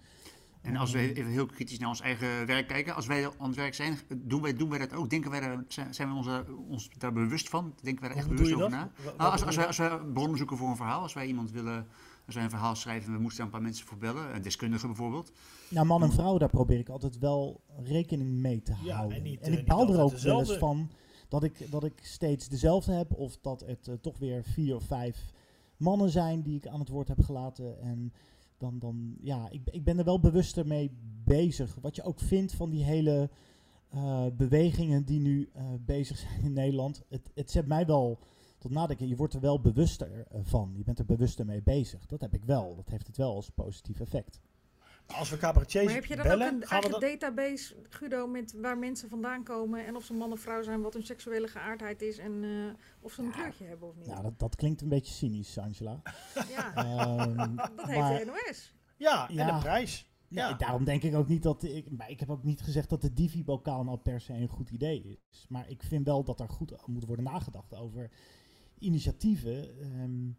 [0.64, 3.56] En als we even heel kritisch naar ons eigen werk kijken, als wij aan het
[3.56, 5.10] werk zijn, doen wij, doen wij dat ook?
[5.10, 7.74] Denken wij daar, zijn we onze, ons daar bewust van?
[7.82, 8.90] Denken wij er echt bewust over na?
[9.16, 11.86] Nou, als, als, wij, als wij bronnen zoeken voor een verhaal, als wij iemand willen,
[12.26, 14.42] als wij een verhaal schrijven en we moesten daar een paar mensen voor bellen, een
[14.42, 15.32] deskundige bijvoorbeeld.
[15.68, 19.16] Nou, man en vrouw, daar probeer ik altijd wel rekening mee te ja, houden.
[19.16, 20.90] En, niet, en ik baal er ook wel eens van
[21.28, 23.12] dat ik, dat ik steeds dezelfde heb.
[23.12, 25.32] Of dat het uh, toch weer vier of vijf
[25.76, 27.80] mannen zijn die ik aan het woord heb gelaten.
[27.80, 28.12] En
[28.58, 30.90] dan, dan ja, ik, ik ben er wel bewuster mee
[31.24, 31.78] bezig.
[31.80, 33.30] Wat je ook vindt van die hele
[33.94, 37.02] uh, bewegingen die nu uh, bezig zijn in Nederland.
[37.08, 38.18] Het, het zet mij wel
[38.58, 39.08] tot nadenken.
[39.08, 40.72] Je wordt er wel bewuster van.
[40.76, 42.06] Je bent er bewuster mee bezig.
[42.06, 42.76] Dat heb ik wel.
[42.76, 44.40] Dat heeft het wel als positief effect.
[45.06, 47.00] Als we cabaretiers Maar heb je dan bellen, ook een eigen dan...
[47.00, 50.92] database, Guido, met waar mensen vandaan komen en of ze man of vrouw zijn, wat
[50.92, 54.06] hun seksuele geaardheid is en uh, of ze een ja, kleurtje hebben of niet?
[54.06, 56.02] Nou, dat, dat klinkt een beetje cynisch, Angela.
[56.48, 56.72] ja,
[57.26, 58.74] um, dat heeft maar, de NOS.
[58.96, 60.08] Ja, ja, en de prijs.
[60.28, 60.48] Ja.
[60.48, 60.54] ja.
[60.54, 61.90] daarom denk ik ook niet dat ik.
[61.90, 65.20] Maar ik heb ook niet gezegd dat de Divi-bokaal nou per se een goed idee
[65.30, 65.46] is.
[65.48, 68.10] Maar ik vind wel dat er goed moet worden nagedacht over
[68.78, 69.84] initiatieven.
[70.00, 70.38] Um,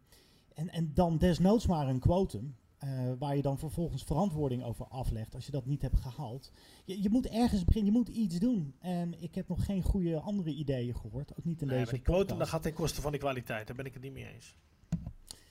[0.54, 2.56] en, en dan desnoods maar een quotum.
[2.86, 6.52] Uh, waar je dan vervolgens verantwoording over aflegt als je dat niet hebt gehaald.
[6.84, 8.74] Je, je, moet ergens beginnen, je moet iets doen.
[8.78, 12.00] En ik heb nog geen goede andere ideeën gehoord, ook niet in nee, deze maar
[12.00, 14.32] die quotum dat gaat ten koste van de kwaliteit, daar ben ik het niet mee
[14.34, 14.56] eens.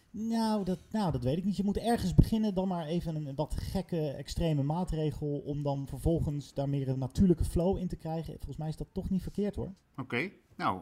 [0.10, 1.58] Nou dat, nou, dat weet ik niet.
[1.58, 5.38] Je moet ergens beginnen, dan maar even een wat gekke, extreme maatregel...
[5.46, 8.34] om dan vervolgens daar meer een natuurlijke flow in te krijgen.
[8.34, 9.74] Volgens mij is dat toch niet verkeerd, hoor.
[9.92, 10.34] Oké, okay.
[10.56, 10.82] nou,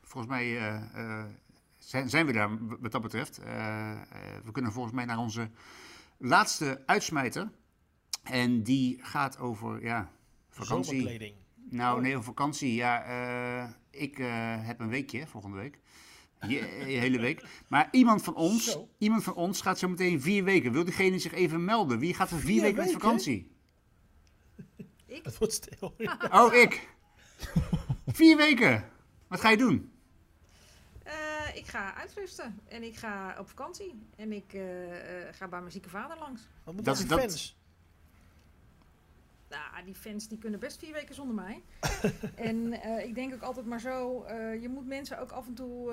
[0.00, 0.46] volgens mij...
[0.46, 1.24] Uh, uh
[1.86, 3.40] zijn, zijn we daar wat dat betreft.
[3.40, 3.96] Uh, uh,
[4.44, 5.50] we kunnen volgens mij naar onze
[6.18, 7.50] laatste uitsmijter.
[8.22, 10.10] En die gaat over ja,
[10.48, 11.00] vakantie.
[11.00, 11.34] Zomerkleding.
[11.70, 12.74] Nou, nee, over vakantie.
[12.74, 13.08] Ja,
[13.62, 14.16] uh, ik
[14.66, 15.78] heb een weekje volgende week.
[16.40, 16.54] Je,
[16.86, 17.44] je hele week.
[17.68, 18.88] Maar iemand van ons, zo.
[18.98, 20.72] iemand van ons gaat zo meteen vier weken.
[20.72, 21.98] Wil diegene zich even melden?
[21.98, 23.50] Wie gaat er vier, vier weken met vakantie?
[25.06, 25.24] Ik?
[25.24, 25.96] Het wordt stil.
[26.30, 26.88] Oh, ik.
[28.06, 28.84] vier weken.
[29.28, 29.90] Wat ga je doen?
[31.66, 35.72] Ik ga uitrusten en ik ga op vakantie en ik uh, uh, ga bij mijn
[35.72, 36.48] zieke vader langs.
[36.64, 37.20] Wat moet dat, dat...
[37.20, 37.56] fans?
[39.76, 41.62] Nou, die fans die kunnen best vier weken zonder mij.
[42.50, 42.72] en
[43.06, 44.24] ik denk ook altijd maar zo,
[44.60, 45.92] je moet mensen ook af en toe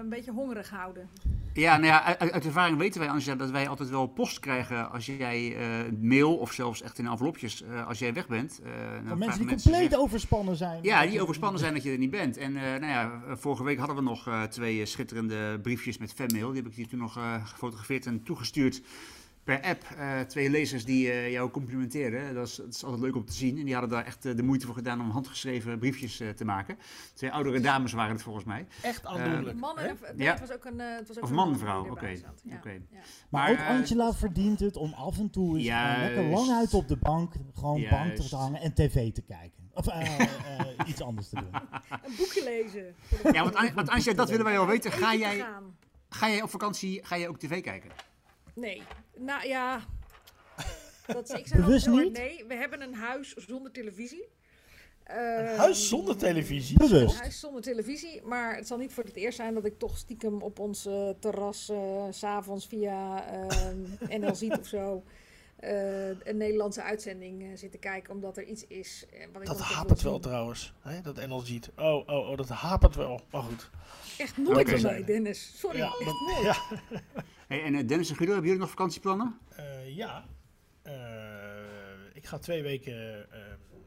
[0.00, 1.08] een beetje hongerig houden.
[1.52, 4.90] Ja, nou ja, uit, uit ervaring weten wij, Angela, dat wij altijd wel post krijgen
[4.90, 5.56] als jij
[6.00, 8.60] mail of zelfs echt in envelopjes als jij weg bent.
[9.06, 10.82] Van mensen die mensen compleet zich, overspannen zijn.
[10.82, 12.36] Ja, die overspannen zijn dat je er niet bent.
[12.36, 16.46] En nou ja, vorige week hadden we nog uh, twee schitterende briefjes met fanmail.
[16.52, 18.82] Die heb ik hier toen nog uh, gefotografeerd en toegestuurd
[19.56, 19.84] per app.
[19.98, 22.34] Uh, twee lezers die jou complimenteerden.
[22.34, 23.58] Dat is, dat is, altijd leuk om te zien.
[23.58, 26.78] En die hadden daar echt de moeite voor gedaan om handgeschreven briefjes te maken.
[27.14, 28.66] Twee oudere dames waren het volgens mij.
[28.82, 29.58] Echt aandoenlijk.
[29.58, 30.30] Mannen, en, nee, ja.
[30.30, 31.90] het was ook een, het was ook of man en vrouw, oké.
[31.90, 32.22] Okay.
[32.42, 32.56] Ja.
[32.56, 32.82] Okay.
[32.90, 32.98] Ja.
[33.28, 35.66] Maar, maar, ook Angela verdient het om af en toe eens
[35.98, 37.96] lekker lang uit op de bank, gewoon Juist.
[37.96, 39.70] bank te hangen en tv te kijken.
[39.74, 40.26] Of uh, uh,
[40.86, 41.50] iets anders te doen.
[42.06, 42.94] Een boekje lezen.
[43.32, 44.92] Ja, want, want Angela, dat willen wij wel weten.
[44.92, 45.46] Ga jij,
[46.08, 47.90] ga jij op vakantie, ga jij ook tv kijken?
[48.54, 48.82] Nee.
[49.16, 49.80] Nou ja.
[51.06, 52.12] Dat, ik zeg Bewust niet?
[52.12, 54.28] Nee, we hebben een huis zonder televisie.
[55.10, 56.78] Uh, een huis zonder televisie?
[56.78, 57.14] Bewust.
[57.14, 58.22] Een huis zonder televisie.
[58.22, 61.08] Maar het zal niet voor het eerst zijn dat ik toch stiekem op ons uh,
[61.18, 63.24] terras uh, s'avonds via
[64.08, 65.02] NL Ziet of zo
[65.60, 69.06] eh, een Nederlandse uitzending uh, zitten kijken omdat er iets is.
[69.14, 71.00] Uh, wat ik dat hapert wel trouwens, hè?
[71.00, 71.58] dat NLG.
[71.76, 73.20] Oh, oh, oh, dat hapert wel.
[73.30, 73.70] Maar goed.
[74.18, 74.78] Echt nooit okay.
[74.78, 75.58] van mij, Dennis.
[75.58, 76.42] Sorry, ja, echt nooit.
[76.42, 76.56] Ja.
[77.48, 79.38] hey, en Dennis en Guido, hebben jullie nog vakantieplannen?
[79.86, 80.24] ja.
[82.12, 83.26] ik ga twee weken,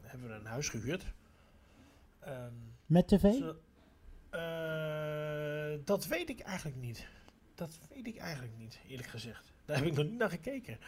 [0.02, 1.04] hebben we een huis gehuurd.
[2.28, 3.32] Um, Met tv?
[3.32, 3.56] Zo,
[5.84, 7.06] dat weet ik eigenlijk niet.
[7.54, 9.53] Dat weet ik eigenlijk niet, eerlijk gezegd.
[9.64, 10.78] Daar heb ik nog niet naar gekeken.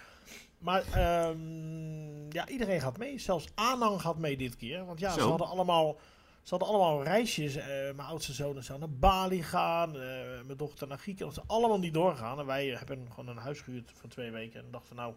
[0.59, 0.85] Maar
[1.29, 3.19] um, ja, iedereen gaat mee.
[3.19, 4.85] Zelfs Anang gaat mee dit keer.
[4.85, 5.97] Want ja, ze hadden allemaal,
[6.43, 7.57] ze hadden allemaal reisjes.
[7.57, 9.89] Uh, mijn oudste zoon zou naar Bali gaan.
[9.89, 10.03] Uh,
[10.47, 11.35] mijn dochter naar Griekenland.
[11.35, 12.39] Ze allemaal niet doorgaan.
[12.39, 14.61] En wij hebben gewoon een huis gehuurd voor twee weken.
[14.61, 15.15] En dachten nou,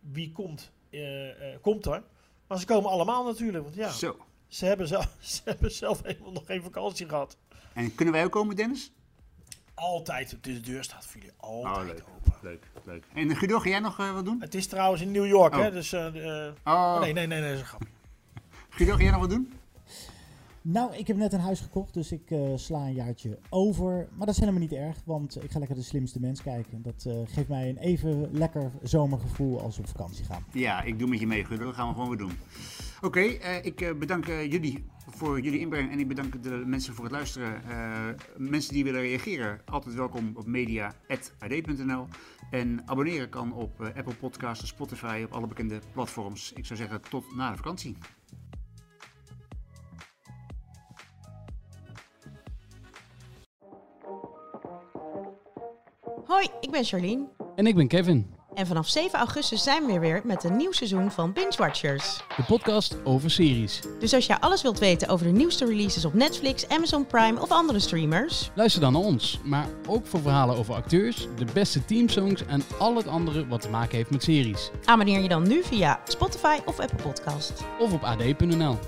[0.00, 1.30] wie komt, uh,
[1.60, 2.02] komt er?
[2.46, 3.64] Maar ze komen allemaal natuurlijk.
[3.64, 4.16] Want ja, Zo.
[4.48, 7.36] Ze, hebben zelf, ze hebben zelf helemaal nog geen vakantie gehad.
[7.72, 8.92] En kunnen wij ook komen, Dennis?
[9.74, 12.23] Altijd, de deur staat voor jullie altijd oh, open.
[12.44, 13.04] Leuk, leuk.
[13.14, 14.40] En Guido, ga jij nog uh, wat doen?
[14.40, 15.60] Het is trouwens in New York, oh.
[15.60, 15.70] hè?
[15.70, 17.00] Dus, uh, uh, oh.
[17.00, 17.82] Nee, nee, nee, nee, dat is een grap.
[18.76, 19.52] Guido, ga jij nog wat doen?
[20.62, 23.92] Nou, ik heb net een huis gekocht, dus ik uh, sla een jaartje over.
[23.92, 26.82] Maar dat is helemaal niet erg, want ik ga lekker de slimste mens kijken.
[26.82, 30.44] Dat uh, geeft mij een even lekker zomergevoel als we op vakantie gaan.
[30.52, 31.64] Ja, ik doe met je mee, Guido.
[31.64, 32.32] Dat gaan we gewoon weer doen.
[32.96, 37.04] Oké, okay, uh, ik bedank jullie voor jullie inbreng en ik bedank de mensen voor
[37.04, 37.62] het luisteren.
[38.36, 42.06] mensen die willen reageren, altijd welkom op media.ad.nl.
[42.50, 46.52] En abonneren kan op Apple Podcasts, Spotify, op alle bekende platforms.
[46.52, 47.96] Ik zou zeggen, tot na de vakantie.
[56.26, 57.28] Hoi, ik ben Charlene.
[57.56, 58.33] En ik ben Kevin.
[58.54, 62.20] En vanaf 7 augustus zijn we weer met een nieuw seizoen van Binge Watchers.
[62.36, 63.80] De podcast over series.
[64.00, 67.50] Dus als jij alles wilt weten over de nieuwste releases op Netflix, Amazon Prime of
[67.50, 68.50] andere streamers...
[68.54, 72.96] Luister dan naar ons, maar ook voor verhalen over acteurs, de beste teamsongs en al
[72.96, 74.70] het andere wat te maken heeft met series.
[74.84, 77.52] Abonneer je dan nu via Spotify of Apple Podcast.
[77.78, 78.78] Of op ad.nl.